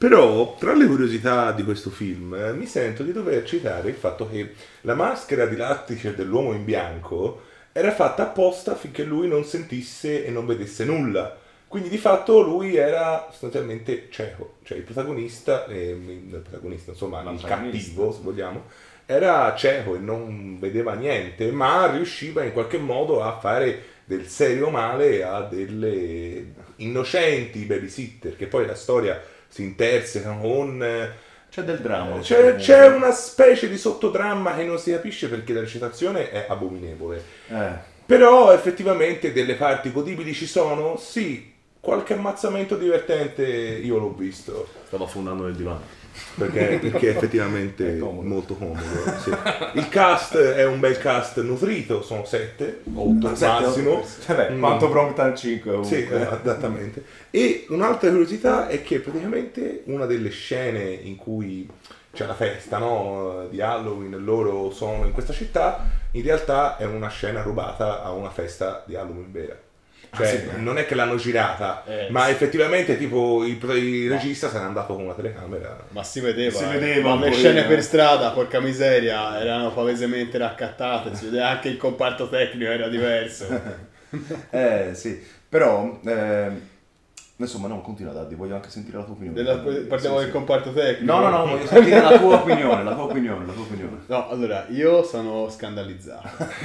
Però, 0.00 0.56
tra 0.58 0.72
le 0.72 0.86
curiosità 0.86 1.52
di 1.52 1.62
questo 1.62 1.90
film, 1.90 2.32
eh, 2.32 2.54
mi 2.54 2.64
sento 2.64 3.02
di 3.02 3.12
dover 3.12 3.44
citare 3.44 3.90
il 3.90 3.96
fatto 3.96 4.26
che 4.30 4.54
la 4.80 4.94
maschera 4.94 5.44
di 5.44 5.56
lattice 5.56 6.14
dell'uomo 6.14 6.54
in 6.54 6.64
bianco 6.64 7.42
era 7.70 7.92
fatta 7.92 8.22
apposta 8.22 8.72
affinché 8.72 9.02
lui 9.02 9.28
non 9.28 9.44
sentisse 9.44 10.24
e 10.24 10.30
non 10.30 10.46
vedesse 10.46 10.86
nulla. 10.86 11.36
Quindi 11.68 11.90
di 11.90 11.98
fatto 11.98 12.40
lui 12.40 12.76
era 12.76 13.28
sostanzialmente 13.28 14.06
cieco, 14.08 14.54
cioè 14.62 14.78
il 14.78 14.84
protagonista, 14.84 15.66
eh, 15.66 15.90
il 15.90 16.40
protagonista 16.42 16.92
insomma 16.92 17.20
il 17.30 17.42
cattivo 17.42 18.10
se 18.10 18.20
vogliamo, 18.22 18.68
era 19.04 19.54
cieco 19.54 19.96
e 19.96 19.98
non 19.98 20.58
vedeva 20.58 20.94
niente, 20.94 21.52
ma 21.52 21.90
riusciva 21.90 22.42
in 22.42 22.52
qualche 22.52 22.78
modo 22.78 23.22
a 23.22 23.38
fare 23.38 23.82
del 24.06 24.26
serio 24.28 24.70
male 24.70 25.22
a 25.22 25.42
delle 25.42 26.54
innocenti 26.76 27.66
babysitter, 27.66 28.34
che 28.34 28.46
poi 28.46 28.64
la 28.64 28.74
storia 28.74 29.22
si 29.50 29.64
interseca 29.64 30.32
con 30.40 30.82
eh, 30.82 31.10
C'è 31.50 31.62
del 31.62 31.80
dramma. 31.80 32.20
C'è, 32.20 32.54
c'è 32.54 32.86
una 32.86 33.10
specie 33.10 33.68
di 33.68 33.76
sottodramma 33.76 34.54
che 34.54 34.64
non 34.64 34.78
si 34.78 34.92
capisce 34.92 35.28
perché 35.28 35.52
la 35.52 35.60
recitazione 35.60 36.30
è 36.30 36.46
abominevole. 36.48 37.22
Eh. 37.48 37.88
Però 38.06 38.52
effettivamente 38.52 39.32
delle 39.32 39.54
parti 39.54 39.92
godibili 39.92 40.32
ci 40.32 40.46
sono? 40.46 40.96
Sì, 40.96 41.52
qualche 41.80 42.14
ammazzamento 42.14 42.76
divertente 42.76 43.44
io 43.44 43.98
l'ho 43.98 44.12
visto. 44.12 44.68
Stavo 44.86 45.04
affondando 45.04 45.44
nel 45.44 45.54
divano. 45.54 45.82
Perché, 46.36 46.78
perché 46.90 47.10
effettivamente 47.10 47.96
È 47.96 47.98
comodo. 47.98 48.26
molto 48.28 48.54
comodo. 48.54 48.80
sì. 49.22 49.30
Il 49.74 49.88
cast 49.88 50.36
è 50.36 50.64
un 50.64 50.80
bel 50.80 50.96
cast 50.98 51.40
nutrito, 51.42 52.02
sono 52.02 52.24
7, 52.24 52.82
8 52.94 53.28
massimo. 53.38 54.02
Vabbè, 54.26 54.50
Mm. 54.50 54.58
quanto 54.60 54.88
Brompton 54.88 55.36
5 55.36 55.84
Sì, 55.84 56.06
eh, 56.06 56.20
esattamente. 56.42 57.04
E 57.30 57.66
un'altra 57.68 58.08
curiosità 58.10 58.68
è 58.68 58.82
che 58.82 59.00
praticamente 59.00 59.82
una 59.86 60.06
delle 60.06 60.30
scene 60.30 60.80
in 60.82 61.16
cui 61.16 61.68
c'è 62.12 62.26
la 62.26 62.34
festa 62.34 62.78
no, 62.78 63.46
di 63.50 63.60
Halloween, 63.60 64.16
loro 64.24 64.70
sono 64.72 65.04
in 65.04 65.12
questa 65.12 65.32
città, 65.32 65.84
in 66.12 66.22
realtà 66.22 66.76
è 66.76 66.84
una 66.84 67.08
scena 67.08 67.42
rubata 67.42 68.02
a 68.02 68.10
una 68.12 68.30
festa 68.30 68.82
di 68.86 68.96
Halloween 68.96 69.30
vera. 69.30 69.56
Cioè, 70.12 70.26
sì? 70.26 70.60
non 70.60 70.76
è 70.78 70.86
che 70.86 70.94
l'hanno 70.96 71.16
girata, 71.16 71.84
Eh, 71.86 72.08
ma 72.10 72.24
sì. 72.26 72.30
effettivamente 72.32 72.98
tipo 72.98 73.44
il, 73.44 73.58
il 73.76 74.10
regista 74.10 74.48
se 74.50 74.58
n'è 74.58 74.64
andato 74.64 74.94
con 74.94 75.04
una 75.04 75.14
telecamera. 75.14 75.86
Ma 75.90 76.02
si 76.02 76.20
vedeva, 76.20 76.56
Si 76.56 76.64
eh. 76.64 76.66
vedeva 76.66 77.14
le 77.16 77.32
scene 77.32 77.64
per 77.64 77.78
eh. 77.78 77.82
strada, 77.82 78.30
porca 78.30 78.60
miseria, 78.60 79.40
erano 79.40 79.72
palesemente 79.72 80.36
raccattate, 80.38 81.14
si 81.14 81.26
vedeva 81.26 81.48
anche 81.48 81.68
il 81.68 81.76
comparto 81.76 82.28
tecnico 82.28 82.70
era 82.70 82.88
diverso. 82.88 83.46
Eh, 84.50 84.90
sì. 84.94 85.24
Però, 85.48 86.00
ehm, 86.04 86.60
insomma, 87.44 87.68
no, 87.68 87.80
continua 87.80 88.12
Daddy, 88.12 88.34
voglio 88.34 88.54
anche 88.54 88.70
sentire 88.70 88.98
la 88.98 89.04
tua 89.04 89.14
opinione. 89.14 89.36
Della- 89.36 89.56
parliamo 89.56 90.16
Sì, 90.16 90.22
del 90.22 90.24
sì. 90.26 90.30
comparto 90.30 90.72
tecnico. 90.72 91.12
No, 91.12 91.20
no, 91.20 91.30
no, 91.30 91.46
voglio 91.46 91.66
sentire 91.66 92.00
la 92.00 92.18
tua 92.18 92.34
opinione, 92.36 92.82
la 92.84 92.94
tua 92.94 93.04
opinione, 93.04 93.46
la 93.46 93.52
tua 93.52 93.62
opinione. 93.62 93.98
No, 94.06 94.28
allora, 94.28 94.66
io 94.70 95.02
sono 95.04 95.48
scandalizzato. 95.50 96.28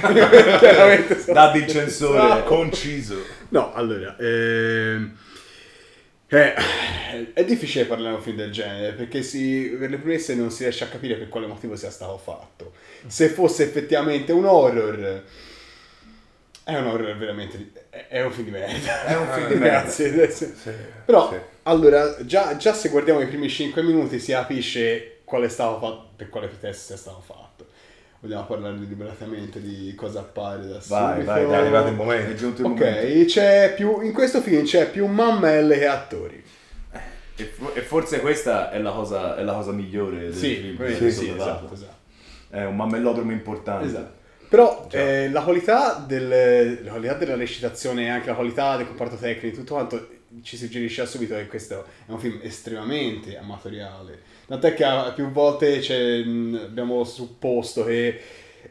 Chiaramente 0.58 1.18
sono 1.20 1.32
Daddy 1.34 1.58
il 1.60 1.66
censore. 1.66 2.44
Conciso. 2.44 3.16
No, 3.50 3.72
allora, 3.72 4.16
ehm, 4.18 5.16
eh, 6.28 6.54
è 7.32 7.44
difficile 7.44 7.84
parlare 7.84 8.10
di 8.10 8.16
un 8.16 8.22
film 8.22 8.36
del 8.36 8.50
genere 8.50 8.92
perché 8.92 9.22
si, 9.22 9.76
per 9.78 9.90
le 9.90 9.98
premesse 9.98 10.34
non 10.34 10.50
si 10.50 10.64
riesce 10.64 10.82
a 10.84 10.88
capire 10.88 11.14
per 11.14 11.28
quale 11.28 11.46
motivo 11.46 11.76
sia 11.76 11.90
stato 11.90 12.18
fatto. 12.18 12.72
Se 13.06 13.28
fosse 13.28 13.62
effettivamente 13.62 14.32
un 14.32 14.44
horror, 14.44 15.22
è 16.64 16.76
un 16.76 16.86
horror 16.86 17.16
veramente. 17.16 17.70
È, 18.08 18.14
è 18.16 18.24
un 18.24 18.30
film 18.32 18.44
di 18.46 18.50
merda. 18.52 19.04
È 19.04 19.16
un 19.16 19.26
film 19.28 19.46
di 19.48 19.54
merda. 19.58 19.80
Grazie. 19.80 20.08
adesso- 20.12 20.52
Però, 21.04 21.30
sì. 21.30 21.36
allora, 21.64 22.16
già, 22.24 22.56
già 22.56 22.72
se 22.72 22.88
guardiamo 22.88 23.20
i 23.20 23.26
primi 23.26 23.48
5 23.48 23.82
minuti 23.82 24.18
si 24.18 24.32
capisce 24.32 25.18
quale 25.24 25.46
è 25.46 25.48
fatto, 25.48 26.10
per 26.16 26.28
quale 26.28 26.46
pretesto 26.48 26.84
sia 26.86 26.96
stato 26.96 27.20
fatto. 27.24 27.44
Vogliamo 28.20 28.44
parlare 28.46 28.76
liberatamente 28.76 29.60
di 29.60 29.94
cosa 29.94 30.20
appare 30.20 30.66
da 30.66 30.80
Vai, 30.86 31.12
subito? 31.14 31.24
vai, 31.32 31.44
È 31.44 31.46
dai, 31.46 31.54
arrivato 31.60 31.88
il 31.88 31.94
momento. 31.94 32.30
È 32.30 32.34
giunto 32.34 32.62
il 32.62 32.68
momento. 32.68 32.98
Ok, 33.06 33.24
c'è 33.26 33.74
più, 33.76 34.00
in 34.00 34.12
questo 34.12 34.40
film 34.40 34.64
c'è 34.64 34.88
più 34.90 35.06
mammelle 35.06 35.78
che 35.78 35.86
attori. 35.86 36.42
E, 37.38 37.44
fo- 37.44 37.74
e 37.74 37.82
forse 37.82 38.20
questa 38.20 38.70
è 38.70 38.78
la 38.78 38.90
cosa, 38.92 39.36
è 39.36 39.42
la 39.42 39.52
cosa 39.52 39.70
migliore 39.72 40.18
del 40.20 40.32
film. 40.34 40.76
sì, 40.76 40.84
che 40.94 41.10
sì, 41.10 41.28
è 41.28 41.32
stato 41.34 41.34
esatto, 41.36 41.74
esatto. 41.74 41.94
È 42.48 42.64
un 42.64 42.74
mammellodromo 42.76 43.30
importante. 43.32 43.84
Esatto. 43.86 44.14
Però 44.48 44.86
eh, 44.90 45.28
la, 45.30 45.42
qualità 45.42 45.94
del- 46.06 46.80
la 46.84 46.90
qualità 46.90 47.14
della 47.14 47.36
recitazione 47.36 48.04
e 48.04 48.08
anche 48.08 48.28
la 48.28 48.34
qualità 48.34 48.76
del 48.76 48.86
comparto 48.86 49.16
tecnico, 49.16 49.56
tutto 49.56 49.74
quanto 49.74 50.08
ci 50.42 50.56
suggerisce 50.56 51.04
subito 51.06 51.34
che 51.34 51.46
questo 51.46 51.84
è 52.06 52.10
un 52.10 52.18
film 52.18 52.38
estremamente 52.42 53.36
amatoriale. 53.38 54.20
Tant'è 54.46 54.74
che 54.74 54.84
ah, 54.84 55.10
più 55.12 55.30
volte 55.30 55.78
abbiamo 56.64 57.02
supposto 57.04 57.84
che 57.84 58.20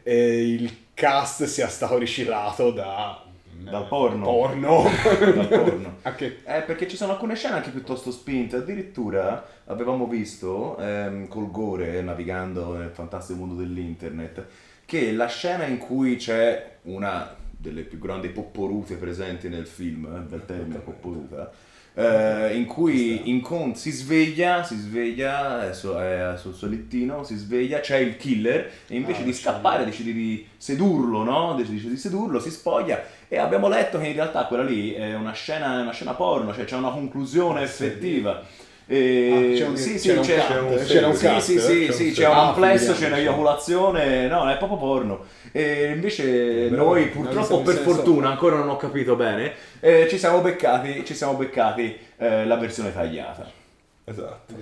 eh, 0.02 0.48
il 0.52 0.84
cast 0.94 1.44
sia 1.44 1.68
stato 1.68 1.98
riciclato 1.98 2.70
da, 2.70 3.22
Dal 3.52 3.86
porno. 3.86 4.24
porno. 4.24 4.84
Dal 5.34 5.48
porno. 5.48 5.96
Anche- 6.02 6.38
Eh, 6.44 6.62
perché 6.62 6.88
ci 6.88 6.96
sono 6.96 7.12
alcune 7.12 7.34
scene 7.34 7.56
anche 7.56 7.70
piuttosto 7.70 8.10
spinte. 8.10 8.56
Addirittura 8.56 9.46
avevamo 9.66 10.06
visto 10.06 10.78
ehm, 10.78 11.28
col 11.28 11.50
gore, 11.50 12.00
navigando 12.00 12.74
nel 12.76 12.90
fantastico 12.90 13.40
mondo 13.40 13.54
dell'internet, 13.60 14.44
che 14.86 15.12
la 15.12 15.26
scena 15.26 15.64
in 15.64 15.78
cui 15.78 16.16
c'è 16.16 16.76
una 16.82 17.34
delle 17.50 17.82
più 17.82 17.98
grandi 17.98 18.28
popporute 18.28 18.94
presenti 18.94 19.48
nel 19.48 19.66
film, 19.66 20.06
eh, 20.06 20.20
bel 20.20 20.44
termine 20.46 20.78
popporuta, 20.78 21.50
eh, 21.94 22.54
in 22.54 22.66
cui 22.66 23.28
incon- 23.28 23.74
si 23.74 23.90
sveglia, 23.90 24.62
si 24.62 24.76
sveglia 24.76 25.68
è 25.68 25.72
su- 25.74 25.92
è 25.94 26.34
sul 26.36 26.54
suo 26.54 26.68
lettino, 26.68 27.24
si 27.24 27.34
sveglia, 27.36 27.80
c'è 27.80 27.96
il 27.96 28.16
killer 28.16 28.70
e 28.86 28.94
invece 28.94 29.22
Ah, 29.22 29.24
di 29.24 29.32
c'è 29.32 29.38
scappare 29.38 29.84
decide 29.84 30.12
di 30.12 30.46
sedurlo, 30.56 31.24
no? 31.24 31.54
Decide 31.56 31.88
di 31.88 31.96
sedurlo, 31.96 32.38
si 32.38 32.50
spoglia 32.50 33.02
e 33.28 33.38
abbiamo 33.38 33.68
letto 33.68 33.98
che 33.98 34.06
in 34.06 34.12
realtà 34.14 34.44
quella 34.44 34.62
lì 34.62 34.92
è 34.92 35.14
una 35.14 35.32
scena, 35.32 35.80
una 35.80 35.92
scena 35.92 36.12
porno, 36.14 36.54
cioè 36.54 36.64
c'è 36.64 36.76
una 36.76 36.90
conclusione 36.90 37.62
effettiva. 37.62 38.42
E... 38.88 39.30
Ah, 39.32 39.56
c'è 39.58 39.66
un- 39.66 39.76
sì, 39.76 39.98
sì, 39.98 40.08
c'era 40.20 40.60
un 40.60 40.68
cut, 40.68 40.78
c'è 40.78 40.84
c'era 40.84 41.06
un 41.08 41.14
sì, 41.16 41.26
cut, 41.26 41.38
sì, 41.38 41.58
sì, 41.58 41.86
c'è 41.86 41.92
sì, 41.92 42.04
un 42.06 42.12
c'è 42.12 42.26
un 42.28 42.34
Ah, 42.34 42.48
amplesso, 42.48 42.92
figuriamoci. 42.92 43.00
c'è 43.00 43.06
un'eiaculazione, 43.08 44.26
no, 44.28 44.48
è 44.50 44.56
proprio 44.58 44.78
porno. 44.78 45.24
E 45.52 45.90
invece 45.92 46.68
Però- 46.68 46.84
noi 46.84 47.04
no, 47.06 47.10
purtroppo 47.10 47.62
per 47.62 47.76
fortuna 47.76 48.28
ancora 48.30 48.56
non 48.56 48.68
ho 48.68 48.76
capito 48.76 49.16
bene, 49.16 49.52
eh, 49.80 50.06
ci 50.08 50.18
siamo 50.18 50.40
beccati, 50.40 51.04
ci 51.04 51.14
siamo 51.14 51.34
beccati 51.34 51.98
eh, 52.18 52.44
la 52.46 52.56
versione 52.56 52.92
tagliata. 52.92 53.50
Esatto. 54.08 54.54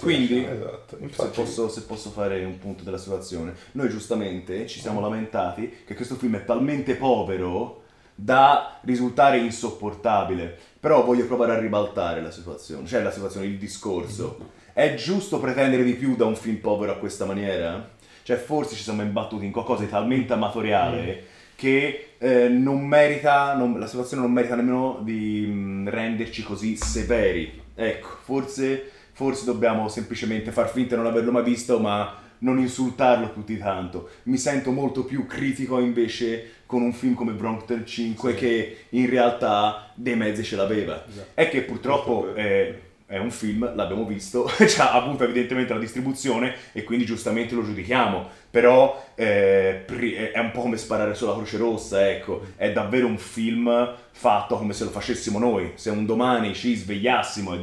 Quindi, 0.00 0.44
esatto. 0.44 0.96
Se 0.96 1.02
Infatti, 1.04 1.40
posso, 1.40 1.68
se 1.68 1.82
posso 1.82 2.10
fare 2.10 2.44
un 2.44 2.58
punto 2.58 2.82
della 2.82 2.98
situazione, 2.98 3.54
noi 3.72 3.88
giustamente 3.88 4.66
ci 4.66 4.80
siamo 4.80 5.00
lamentati 5.00 5.82
che 5.86 5.94
questo 5.94 6.16
film 6.16 6.34
è 6.36 6.44
talmente 6.44 6.94
povero 6.96 7.77
da 8.20 8.80
risultare 8.82 9.38
insopportabile. 9.38 10.58
Però 10.80 11.04
voglio 11.04 11.26
provare 11.26 11.52
a 11.52 11.58
ribaltare 11.58 12.20
la 12.20 12.32
situazione, 12.32 12.84
cioè 12.86 13.02
la 13.02 13.12
situazione, 13.12 13.46
il 13.46 13.58
discorso. 13.58 14.38
È 14.72 14.94
giusto 14.94 15.38
pretendere 15.38 15.84
di 15.84 15.94
più 15.94 16.16
da 16.16 16.24
un 16.24 16.34
film 16.34 16.56
povero 16.56 16.92
a 16.92 16.96
questa 16.96 17.24
maniera? 17.24 17.90
Cioè 18.24 18.36
forse 18.36 18.74
ci 18.74 18.82
siamo 18.82 19.02
imbattuti 19.02 19.44
in 19.44 19.52
qualcosa 19.52 19.84
di 19.84 19.88
talmente 19.88 20.32
amatoriale 20.32 21.26
che 21.54 22.14
eh, 22.18 22.48
non 22.48 22.84
merita, 22.84 23.54
non- 23.54 23.78
la 23.78 23.86
situazione 23.86 24.22
non 24.22 24.32
merita 24.32 24.56
nemmeno 24.56 25.00
di 25.02 25.46
mh, 25.46 25.88
renderci 25.88 26.42
così 26.42 26.76
severi. 26.76 27.60
Ecco, 27.74 28.08
forse, 28.22 28.90
forse 29.12 29.44
dobbiamo 29.44 29.88
semplicemente 29.88 30.50
far 30.50 30.68
finta 30.68 30.96
di 30.96 31.02
non 31.02 31.10
averlo 31.10 31.30
mai 31.30 31.44
visto, 31.44 31.78
ma 31.78 32.14
non 32.38 32.58
insultarlo 32.58 33.30
più 33.30 33.42
di 33.44 33.58
tanto. 33.58 34.10
Mi 34.24 34.36
sento 34.36 34.70
molto 34.70 35.04
più 35.04 35.26
critico 35.26 35.78
invece 35.78 36.52
con 36.66 36.82
un 36.82 36.92
film 36.92 37.14
come 37.14 37.32
Brompton 37.32 37.86
5 37.86 38.34
che 38.34 38.76
in 38.90 39.08
realtà 39.08 39.90
dei 39.94 40.16
mezzi 40.16 40.42
ce 40.44 40.56
l'aveva. 40.56 41.04
È 41.34 41.48
che 41.48 41.62
purtroppo 41.62 42.34
è, 42.34 42.78
è 43.08 43.16
un 43.16 43.30
film, 43.30 43.74
l'abbiamo 43.74 44.04
visto, 44.04 44.46
ci 44.68 44.80
ha 44.82 44.92
avuto 44.92 45.24
evidentemente 45.24 45.72
la 45.72 45.80
distribuzione 45.80 46.54
e 46.72 46.84
quindi 46.84 47.06
giustamente 47.06 47.54
lo 47.54 47.64
giudichiamo. 47.64 48.28
Però 48.50 49.02
eh, 49.14 49.86
è 49.86 50.38
un 50.38 50.50
po' 50.52 50.60
come 50.60 50.76
sparare 50.76 51.14
sulla 51.14 51.32
Croce 51.32 51.56
Rossa, 51.56 52.06
ecco. 52.06 52.42
È 52.54 52.70
davvero 52.70 53.06
un 53.06 53.16
film 53.16 53.94
fatto 54.10 54.58
come 54.58 54.74
se 54.74 54.84
lo 54.84 54.90
facessimo 54.90 55.38
noi. 55.38 55.72
Se 55.76 55.88
un 55.88 56.04
domani 56.04 56.54
ci 56.54 56.74
svegliassimo 56.74 57.54
e 57.54 57.58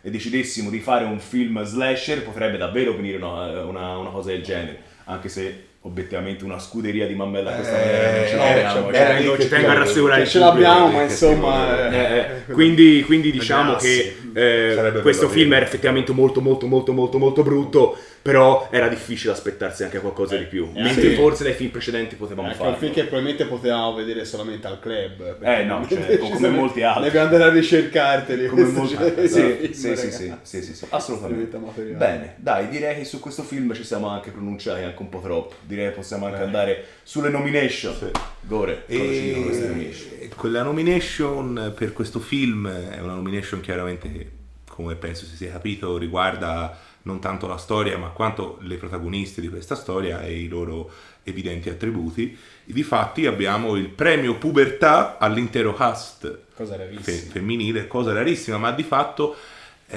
e 0.00 0.10
decidessimo 0.10 0.70
di 0.70 0.78
fare 0.78 1.04
un 1.06 1.18
film 1.18 1.60
slasher, 1.64 2.22
potrebbe 2.22 2.56
davvero 2.56 2.94
venire 2.94 3.16
una, 3.16 3.64
una- 3.64 3.98
una 3.98 4.10
cosa 4.10 4.30
del 4.30 4.44
genere. 4.44 4.90
Anche 5.06 5.28
se 5.28 5.70
obiettivamente 5.84 6.44
una 6.44 6.58
scuderia 6.58 7.06
di 7.06 7.14
mammella 7.14 7.52
questa 7.52 7.82
Eh, 7.82 8.28
ce 8.28 8.36
l'abbiamo. 8.36 8.72
cioè, 8.72 8.92
cioè, 8.92 9.00
era 9.00 9.14
tengo, 9.16 9.34
lì 9.34 9.42
ci 9.42 9.48
che 9.48 9.54
tengo 9.54 9.70
a 9.70 9.74
rassicurare 9.74 10.26
ce 10.26 10.38
l'abbiamo, 10.38 10.88
ma 10.88 11.02
insomma, 11.02 11.90
eh, 11.90 12.18
eh, 12.18 12.52
quindi, 12.52 13.02
quindi 13.04 13.32
diciamo 13.32 13.74
che 13.76 14.16
eh, 14.32 15.00
questo 15.02 15.28
film 15.28 15.52
era 15.52 15.64
effettivamente 15.64 16.12
molto 16.12 16.40
molto 16.40 16.66
molto 16.66 16.92
molto 16.92 17.18
molto 17.18 17.42
brutto 17.42 17.98
però 18.22 18.68
era 18.70 18.86
difficile 18.86 19.32
aspettarsi 19.32 19.82
anche 19.82 19.98
qualcosa 19.98 20.36
di 20.36 20.44
più 20.44 20.70
Eh, 20.74 20.82
mentre 20.82 21.10
sì. 21.10 21.14
forse 21.16 21.42
dai 21.42 21.54
film 21.54 21.70
precedenti 21.70 22.14
potevamo 22.14 22.48
Ecco, 22.48 22.58
un 22.58 22.64
farlo 22.64 22.78
film 22.78 22.92
che 22.92 23.02
probabilmente 23.02 23.46
potevamo 23.46 23.94
vedere 23.94 24.24
solamente 24.24 24.68
al 24.68 24.78
club. 24.78 25.38
Eh, 25.42 25.64
no, 25.64 25.84
cioè, 25.90 26.18
Ci 26.18 26.30
come 26.30 26.48
molti 26.48 26.82
altri. 26.82 27.04
Devi 27.04 27.18
andare 27.18 27.42
a 27.44 27.48
ricercarteli. 27.50 28.46
Come 28.46 28.64
molti 28.70 28.96
genere 28.96 29.22
di 29.22 29.28
sì, 29.28 29.72
sì, 29.72 29.96
sì, 29.96 30.10
sì, 30.12 30.34
sì, 30.42 30.62
sì, 30.62 30.74
sì, 30.74 30.86
assolutamente. 30.90 31.58
Bene, 31.96 32.34
dai, 32.36 32.68
direi 32.68 32.96
che 32.96 33.04
su 33.04 33.18
questo 33.18 33.42
film 33.42 33.74
ci 33.74 33.82
siamo 33.82 34.08
anche 34.08 34.30
pronunciati 34.30 34.82
anche 34.82 35.02
un 35.02 35.08
po' 35.08 35.20
troppo. 35.20 35.54
Direi 35.62 35.88
che 35.88 35.94
possiamo 35.96 36.26
anche 36.26 36.42
andare 36.42 36.84
sulle 37.02 37.28
nomination. 37.28 37.94
Sì. 37.94 38.10
Gore? 38.42 38.84
E 38.86 40.30
quella 40.36 40.62
nomination 40.62 41.72
per 41.76 41.92
questo 41.92 42.20
film 42.20 42.68
è 42.68 43.00
una 43.00 43.14
nomination 43.14 43.60
chiaramente 43.60 44.12
che, 44.12 44.30
come 44.68 44.94
penso 44.94 45.24
si 45.24 45.34
sia 45.34 45.50
capito, 45.50 45.98
riguarda 45.98 46.76
non 47.02 47.20
tanto 47.20 47.46
la 47.46 47.56
storia, 47.56 47.98
ma 47.98 48.08
quanto 48.08 48.58
le 48.60 48.76
protagoniste 48.76 49.40
di 49.40 49.48
questa 49.48 49.74
storia 49.74 50.22
e 50.22 50.38
i 50.38 50.48
loro 50.48 50.90
evidenti 51.22 51.68
attributi. 51.68 52.36
Difatti 52.64 53.26
abbiamo 53.26 53.76
il 53.76 53.88
premio 53.88 54.36
pubertà 54.36 55.18
all'intero 55.18 55.74
cast 55.74 56.40
Cosa 56.54 56.76
fe- 57.00 57.12
femminile, 57.12 57.86
cosa 57.86 58.12
rarissima, 58.12 58.58
ma 58.58 58.70
di 58.72 58.82
fatto 58.82 59.34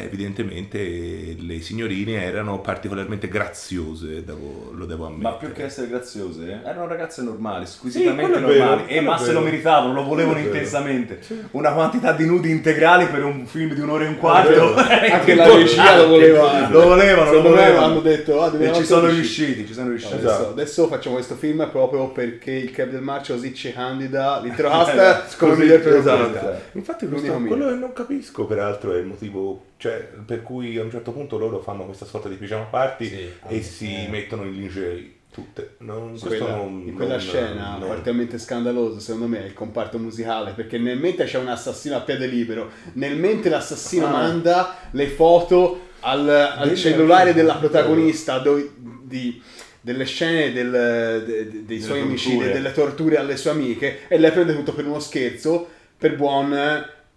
evidentemente 0.03 1.36
le 1.39 1.62
signorine 1.62 2.21
erano 2.23 2.60
particolarmente 2.60 3.27
graziose, 3.27 4.23
devo- 4.23 4.71
lo 4.73 4.86
devo 4.86 5.05
ammettere. 5.05 5.29
Ma 5.29 5.36
più 5.36 5.51
che 5.51 5.63
essere 5.63 5.88
graziose, 5.88 6.62
erano 6.63 6.88
ragazze 6.88 7.21
normali, 7.21 7.65
squisitamente 7.65 8.31
quello 8.34 8.47
è 8.47 8.53
vero, 8.53 8.65
normali. 8.65 8.88
E 8.93 9.01
ma 9.01 9.17
se 9.17 9.31
lo 9.31 9.39
meritavano, 9.41 9.93
lo 9.93 10.03
volevano 10.03 10.39
intensamente. 10.39 11.19
Una 11.51 11.71
quantità 11.73 12.12
di 12.12 12.25
nudi 12.25 12.49
integrali 12.49 13.05
per 13.08 13.23
un 13.23 13.45
film 13.45 13.73
di 13.73 13.79
un'ora 13.81 14.03
e 14.03 14.08
un 14.08 14.17
quarto. 14.17 14.75
Anche 14.75 15.36
la 15.36 15.47
regia 15.47 15.97
lo 15.97 16.08
voleva. 16.08 16.69
Lo 16.69 16.81
volevano, 16.88 17.31
lo 17.31 17.41
volevano. 17.41 17.86
hanno 17.86 17.99
detto, 18.01 18.41
ah, 18.41 18.53
E 18.58 18.73
ci 18.73 18.84
sono 18.86 19.08
riusciti. 19.08 19.45
riusciti, 19.45 19.67
ci 19.67 19.73
sono 19.73 19.89
riusciti. 19.89 20.13
Adesso, 20.13 20.27
Esatto. 20.29 20.49
adesso 20.49 20.88
facciamo 20.88 21.15
questo 21.15 21.36
film 21.36 21.67
proprio 21.71 22.10
perché 22.10 22.51
il 22.51 22.71
Club 22.71 22.89
del 22.89 23.01
Marcio 23.01 23.34
così 23.34 23.53
ci 23.53 23.71
candida 23.73 24.39
l'intero 24.41 24.69
cast 24.69 25.38
come 25.38 25.55
miglior 25.55 25.88
esatto. 25.88 26.62
Infatti 26.73 27.08
questo, 27.08 27.31
quello 27.34 27.67
che 27.69 27.75
non 27.75 27.93
capisco 27.93 28.45
peraltro 28.45 28.93
è 28.93 28.97
il 28.97 29.05
motivo 29.05 29.62
cioè, 29.78 30.08
per 30.26 30.42
cui 30.42 30.78
a 30.78 30.84
un 30.84 30.92
certo 30.92 31.12
punto 31.12 31.38
loro 31.38 31.60
fanno 31.60 31.86
questa 31.86 32.06
sorta 32.06 32.30
di 32.30 32.36
pigiama 32.36 32.64
party 32.66 33.06
Sì, 33.08 33.14
e 33.50 33.58
ah, 33.58 33.62
si 33.62 33.94
eh. 33.94 34.08
mettono 34.10 34.44
in 34.44 34.54
lingerie 34.54 35.12
tutte. 35.32 35.76
Non, 35.80 36.18
quella, 36.18 36.56
non- 36.56 36.84
in 36.88 36.94
quella 36.96 37.18
non- 37.18 37.20
scena 37.20 37.72
non- 37.78 37.88
particolarmente 37.90 38.38
scandaloso 38.40 39.00
secondo 39.02 39.28
me 39.28 39.44
è 39.44 39.46
il 39.48 39.54
comparto 39.54 39.98
musicale 40.00 40.52
perché 40.54 40.78
nel 40.78 40.98
mentre 40.98 41.26
c'è 41.26 41.38
un 41.38 41.50
assassino 41.50 41.98
a 41.98 42.02
piede 42.02 42.26
libero 42.26 42.70
nel 42.94 43.18
mentre 43.18 43.50
l'assassino 43.50 44.06
Ah. 44.08 44.12
manda 44.12 44.78
le 44.92 45.08
foto 45.08 45.88
al, 46.02 46.30
al 46.30 46.74
cellulare 46.76 47.34
della 47.34 47.56
protagonista 47.56 48.38
dove- 48.40 48.72
di- 49.04 49.42
delle 49.82 50.06
scene 50.06 50.54
del- 50.54 51.24
de- 51.26 51.50
de- 51.52 51.66
dei 51.66 51.82
suoi 51.82 52.02
omicidi 52.02 52.38
delle 52.52 52.72
torture 52.72 53.18
alle 53.18 53.36
sue 53.36 53.52
amiche 53.52 54.08
e 54.08 54.18
lei 54.18 54.32
prende 54.32 54.56
tutto 54.56 54.74
per 54.74 54.86
uno 54.86 55.00
scherzo 55.02 55.68
per 55.98 56.16
buon 56.16 56.54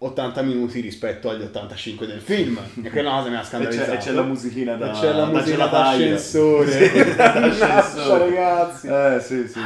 80 0.01 0.41
minuti 0.43 0.79
rispetto 0.79 1.29
agli 1.29 1.41
85 1.43 2.07
del 2.07 2.21
film 2.21 2.57
e 2.81 2.89
quella 2.89 3.09
cosa 3.11 3.29
mi 3.29 3.35
ha 3.35 3.39
E 3.39 3.41
c'è, 3.41 3.47
scandalizzato 3.49 3.91
e 3.91 3.97
c'è 3.97 4.11
la 4.11 4.21
musichina 4.21 4.75
da 4.75 4.89
E 4.89 4.99
c'è 4.99 5.07
la 5.11 5.13
da 5.13 5.25
musica 5.25 5.43
gelataia. 5.45 5.97
d'ascensore 6.11 6.71
Sì, 6.89 7.15
d'ascensore. 7.15 8.19
ragazzi 8.29 8.87
Eh 8.87 9.19
sì 9.21 9.47
sì. 9.47 9.59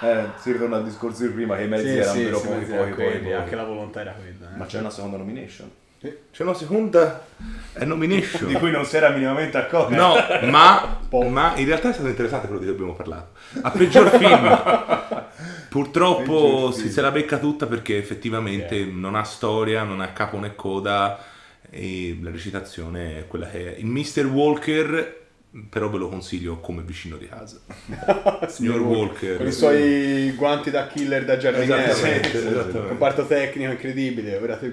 Eh, 0.00 0.24
si 0.40 0.52
ritorna 0.52 0.76
al 0.76 0.84
discorso 0.84 1.22
di 1.22 1.28
prima 1.30 1.56
che 1.56 1.62
i 1.64 1.68
mezzi 1.68 1.84
Sì, 1.90 1.96
erano 1.96 2.12
sì, 2.12 2.24
vero 2.24 2.38
sì, 2.38 2.46
pochi, 2.46 2.64
pochi, 2.66 2.76
pochi, 2.76 2.92
quelli, 2.92 3.18
pochi. 3.20 3.32
anche 3.32 3.56
la 3.56 3.64
volontà 3.64 4.00
era 4.00 4.12
quella. 4.12 4.54
eh. 4.54 4.56
Ma 4.58 4.66
c'è 4.66 4.78
una 4.78 4.90
seconda 4.90 5.16
nomination. 5.16 5.70
C'è 6.30 6.44
una 6.44 6.54
seconda 6.54 7.24
è 7.72 7.84
nomination. 7.84 8.46
Di 8.46 8.54
cui 8.54 8.70
non 8.70 8.84
si 8.84 8.96
era 8.96 9.08
minimamente 9.08 9.58
accorto. 9.58 9.92
No, 9.96 10.14
ma, 10.48 11.00
ma 11.28 11.52
in 11.56 11.66
realtà 11.66 11.90
è 11.90 11.92
stato 11.92 12.06
interessante 12.08 12.46
quello 12.46 12.60
di 12.60 12.66
cui 12.66 12.74
abbiamo 12.76 12.94
parlato. 12.94 13.30
A 13.62 13.70
peggior 13.72 14.08
film, 14.10 14.58
purtroppo 15.78 16.72
si 16.72 16.90
se 16.90 17.00
la 17.00 17.12
becca 17.12 17.38
tutta 17.38 17.66
perché 17.66 17.98
effettivamente 17.98 18.84
non 18.84 19.14
ha 19.14 19.22
storia, 19.22 19.84
non 19.84 20.00
ha 20.00 20.08
capo 20.08 20.38
né 20.38 20.56
coda 20.56 21.24
e 21.70 22.18
la 22.20 22.30
recitazione 22.30 23.18
è 23.18 23.26
quella 23.28 23.48
che 23.48 23.76
è. 23.76 23.78
Il 23.78 23.86
Mr. 23.86 24.26
Walker, 24.26 25.26
però 25.70 25.88
ve 25.88 25.98
lo 25.98 26.08
consiglio 26.08 26.58
come 26.58 26.82
vicino 26.82 27.16
di 27.16 27.28
casa. 27.28 27.60
Signor 28.48 28.80
Walker. 28.80 29.36
Con 29.36 29.46
i 29.46 29.52
suoi 29.52 30.32
guanti 30.32 30.70
da 30.70 30.88
killer 30.88 31.24
da 31.24 31.36
giardiniere. 31.36 31.90
Esattamente, 31.90 32.28
Sì, 32.28 32.36
sì, 32.36 32.40
sì. 32.40 32.48
esattamente. 32.48 32.88
Comparto 32.88 33.26
tecnico 33.26 33.70
incredibile. 33.70 34.36
Ora 34.36 34.56
te 34.56 34.72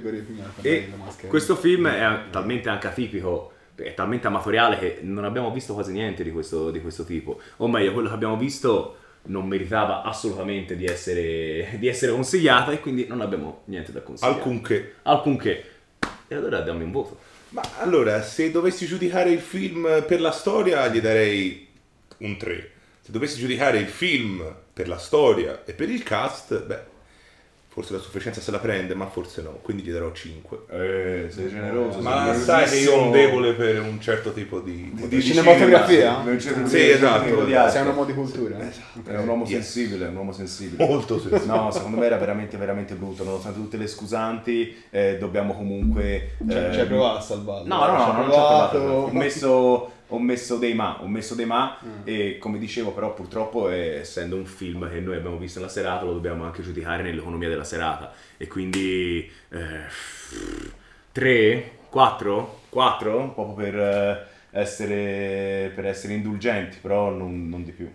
E 0.61 0.89
questo 1.27 1.55
film 1.55 1.87
è 1.87 2.21
talmente 2.31 2.69
anche 2.69 2.87
atipico, 2.87 3.51
è 3.75 3.93
talmente 3.93 4.25
amatoriale 4.25 4.79
che 4.79 4.99
non 5.01 5.23
abbiamo 5.25 5.51
visto 5.51 5.75
quasi 5.75 5.91
niente 5.91 6.23
di 6.23 6.31
questo, 6.31 6.71
di 6.71 6.81
questo 6.81 7.03
tipo. 7.03 7.39
O 7.57 7.67
meglio, 7.67 7.93
quello 7.93 8.07
che 8.07 8.15
abbiamo 8.15 8.37
visto 8.37 8.97
non 9.25 9.47
meritava 9.47 10.03
assolutamente 10.03 10.75
di 10.75 10.85
essere, 10.85 11.75
di 11.77 11.87
essere 11.87 12.11
consigliato 12.11 12.71
e 12.71 12.79
quindi 12.79 13.07
non 13.07 13.21
abbiamo 13.21 13.61
niente 13.65 13.91
da 13.91 14.01
consigliare. 14.01 14.37
Alcunché. 14.37 14.95
Alcunché. 15.03 15.69
E 16.27 16.35
allora 16.35 16.61
diamo 16.61 16.83
un 16.83 16.91
voto. 16.91 17.19
Ma 17.49 17.61
allora, 17.79 18.21
se 18.21 18.51
dovessi 18.51 18.85
giudicare 18.85 19.29
il 19.29 19.39
film 19.39 20.03
per 20.05 20.19
la 20.19 20.31
storia, 20.31 20.87
gli 20.87 20.99
darei 20.99 21.67
un 22.17 22.37
3. 22.37 22.71
Se 23.01 23.11
dovessi 23.11 23.39
giudicare 23.39 23.77
il 23.77 23.87
film 23.87 24.55
per 24.73 24.87
la 24.87 24.97
storia 24.97 25.63
e 25.63 25.73
per 25.73 25.89
il 25.89 26.03
cast, 26.03 26.63
beh, 26.63 26.93
forse 27.75 27.91
la 27.91 27.99
sufficienza 27.99 28.39
se 28.39 28.51
la 28.51 28.59
prende, 28.59 28.95
ma 28.95 29.05
forse 29.07 29.41
no, 29.41 29.59
quindi 29.61 29.83
gli 29.83 29.91
darò 29.91 30.09
5. 30.13 30.57
Eh, 30.69 31.25
sei 31.29 31.49
generoso. 31.49 31.99
Ma 31.99 32.31
sei 32.33 32.41
sai 32.41 32.69
che 32.69 32.75
io 32.77 32.91
sono 32.91 33.11
debole 33.11 33.51
per 33.51 33.81
un 33.81 33.99
certo 33.99 34.31
tipo 34.31 34.61
di... 34.61 34.91
di 34.93 35.21
cinematografia? 35.21 36.15
cinema, 36.15 36.23
sì, 36.23 36.29
un 36.29 36.39
certo 36.39 36.67
Sì, 36.69 36.75
tipo 36.77 36.85
di- 36.85 36.91
esatto. 36.91 37.23
di 37.25 37.51
Sei 37.51 37.55
arte. 37.55 37.71
Sei 37.71 37.81
un 37.81 37.87
uomo 37.89 38.05
di 38.05 38.13
cultura. 38.13 38.57
È 38.59 39.17
un 39.17 39.27
uomo 39.27 39.43
Yes. 39.43 39.51
sensibile, 39.51 40.05
un 40.07 40.15
uomo 40.15 40.31
sensibile. 40.31 40.85
Molto 40.87 41.19
sensibile. 41.19 41.45
No, 41.53 41.69
secondo 41.71 41.97
me 41.97 42.05
era 42.05 42.15
veramente, 42.17 42.55
veramente 42.55 42.93
brutto. 42.95 43.25
Nonostante 43.25 43.59
tutte 43.59 43.75
le 43.75 43.87
scusanti, 43.87 44.73
eh, 44.89 45.17
dobbiamo 45.19 45.53
comunque. 45.53 46.35
Cioè, 46.49 46.69
eh, 46.69 46.73
ci 46.73 46.79
hai 46.79 46.85
provato 46.87 47.17
a 47.17 47.21
salvarlo. 47.21 47.67
No, 47.67 47.85
no, 47.87 47.91
no, 47.97 48.11
non 48.13 48.31
ci 48.31 48.37
ho 48.39 48.47
provato. 48.47 48.77
Ho 48.77 49.11
messo, 49.11 49.91
ho 50.07 50.19
messo 50.19 50.57
dei 50.57 50.73
ma, 50.73 51.01
ho 51.01 51.07
messo 51.07 51.35
dei 51.35 51.45
ma 51.45 51.77
Mm. 51.85 52.01
e 52.03 52.37
come 52.39 52.57
dicevo 52.59 52.91
però 52.91 53.13
purtroppo 53.13 53.69
è... 53.69 53.97
essendo 53.99 54.35
un 54.35 54.45
film 54.45 54.89
che 54.89 54.99
noi 54.99 55.15
abbiamo 55.17 55.37
visto 55.37 55.59
nella 55.59 55.71
serata, 55.71 56.05
lo 56.05 56.13
dobbiamo 56.13 56.43
anche 56.45 56.61
giudicare 56.61 57.03
nell'economia 57.03 57.49
della 57.49 57.63
serata. 57.63 58.13
E 58.37 58.47
quindi 58.47 59.29
3, 61.11 61.71
4, 61.89 62.59
4 62.69 63.31
proprio 63.33 63.53
per 63.55 63.79
eh, 63.79 64.25
essere, 64.59 65.71
per 65.73 65.85
essere 65.85 66.13
indulgenti, 66.13 66.77
però 66.81 67.09
non, 67.09 67.47
non 67.49 67.63
di 67.63 67.71
più. 67.71 67.89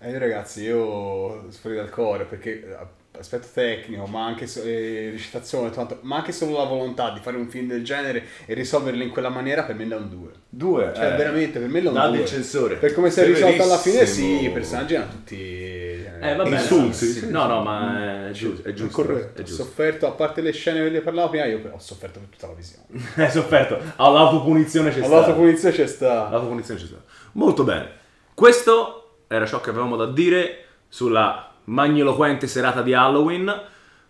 E 0.00 0.10
io 0.10 0.18
ragazzi, 0.18 0.62
io 0.64 1.48
fuori 1.50 1.76
dal 1.76 1.90
cuore 1.90 2.24
perché 2.24 2.68
eh, 2.68 2.76
aspetto 3.18 3.46
tecnico, 3.52 4.06
ma 4.06 4.24
anche 4.26 4.44
eh, 4.64 5.10
recitazione, 5.12 5.70
tanto- 5.70 5.98
ma 6.02 6.16
anche 6.16 6.32
solo 6.32 6.56
la 6.58 6.64
volontà 6.64 7.10
di 7.10 7.20
fare 7.20 7.36
un 7.36 7.48
film 7.48 7.68
del 7.68 7.84
genere 7.84 8.24
e 8.46 8.54
risolverlo 8.54 9.02
in 9.02 9.10
quella 9.10 9.28
maniera 9.28 9.62
per 9.62 9.74
me 9.76 9.86
è 9.88 9.96
un 9.96 10.08
2. 10.10 10.30
Due, 10.48 10.92
Cioè, 10.94 11.12
eh, 11.12 11.16
veramente, 11.16 11.58
per 11.58 11.68
me 11.68 11.80
è 11.80 11.86
un 11.86 11.92
dà 11.94 12.06
2. 12.08 12.16
l'encensore. 12.18 12.76
Per 12.76 12.92
come 12.94 13.10
si 13.10 13.20
è 13.20 13.26
risolto 13.26 13.62
alla 13.62 13.78
fine, 13.78 14.06
sì, 14.06 14.44
i 14.44 14.50
personaggi 14.50 14.94
erano 14.94 15.10
tutti... 15.10 16.02
Eh, 16.20 16.34
vabbè, 16.36 16.50
Insulti. 16.50 16.94
sì, 17.06 17.30
No, 17.30 17.46
no, 17.46 17.62
ma 17.62 18.28
è 18.28 18.30
giusto. 18.30 18.66
È 18.68 18.72
giusto. 18.72 19.02
corretto. 19.02 19.38
È 19.38 19.42
Ho 19.42 19.44
giusto. 19.44 19.64
sofferto, 19.64 20.06
a 20.06 20.12
parte 20.12 20.40
le 20.40 20.52
scene 20.52 20.82
che 20.82 20.88
ne 20.90 21.00
parlavo 21.00 21.28
prima, 21.30 21.44
io 21.44 21.60
ho 21.70 21.78
sofferto 21.78 22.18
per 22.20 22.28
tutta 22.30 22.46
la 22.46 22.54
visione. 22.54 22.86
Hai 23.16 23.30
sofferto. 23.30 23.78
All'autopunizione 23.96 24.90
c'è 24.90 25.00
stata. 25.00 25.14
All'autopunizione 25.14 25.74
c'è 25.74 25.86
sta. 25.86 26.28
L'autopunizione 26.30 26.80
c'è 26.80 26.86
stata. 26.86 27.02
Molto 27.32 27.64
bene. 27.64 27.90
Questo 28.32 29.16
era 29.28 29.44
ciò 29.46 29.60
che 29.60 29.70
avevamo 29.70 29.96
da 29.96 30.06
dire 30.06 30.64
sulla 30.88 31.53
magniloquente 31.64 32.46
serata 32.46 32.82
di 32.82 32.94
Halloween. 32.94 33.62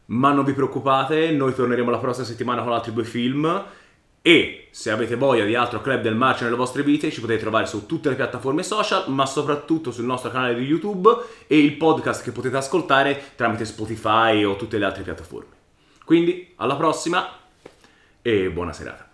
Ma 0.07 0.33
non 0.33 0.45
vi 0.45 0.53
preoccupate, 0.53 1.31
noi 1.31 1.55
torneremo 1.55 1.91
la 1.91 1.99
prossima 1.99 2.27
settimana 2.27 2.63
con 2.63 2.73
altri 2.73 2.93
due 2.93 3.05
film. 3.05 3.65
E 4.27 4.69
se 4.71 4.91
avete 4.91 5.17
voglia 5.17 5.45
di 5.45 5.55
altro 5.55 5.81
club 5.83 6.01
del 6.01 6.15
marcio 6.15 6.45
nelle 6.45 6.57
vostre 6.57 6.83
vite, 6.83 7.11
ci 7.11 7.21
potete 7.21 7.41
trovare 7.41 7.67
su 7.67 7.85
tutte 7.85 8.09
le 8.09 8.15
piattaforme 8.15 8.63
social, 8.63 9.11
ma 9.11 9.27
soprattutto 9.27 9.91
sul 9.91 10.07
nostro 10.07 10.31
canale 10.31 10.55
di 10.55 10.65
YouTube 10.65 11.15
e 11.47 11.59
il 11.59 11.77
podcast 11.77 12.23
che 12.23 12.33
potete 12.33 12.57
ascoltare 12.57 13.33
tramite 13.37 13.67
Spotify 13.67 14.43
o 14.45 14.57
tutte 14.57 14.79
le 14.79 14.87
altre 14.87 15.03
piattaforme. 15.03 15.53
Quindi, 16.05 16.53
alla 16.57 16.77
prossima 16.77 17.29
e 18.23 18.51
buona 18.51 18.73
serata. 18.73 19.14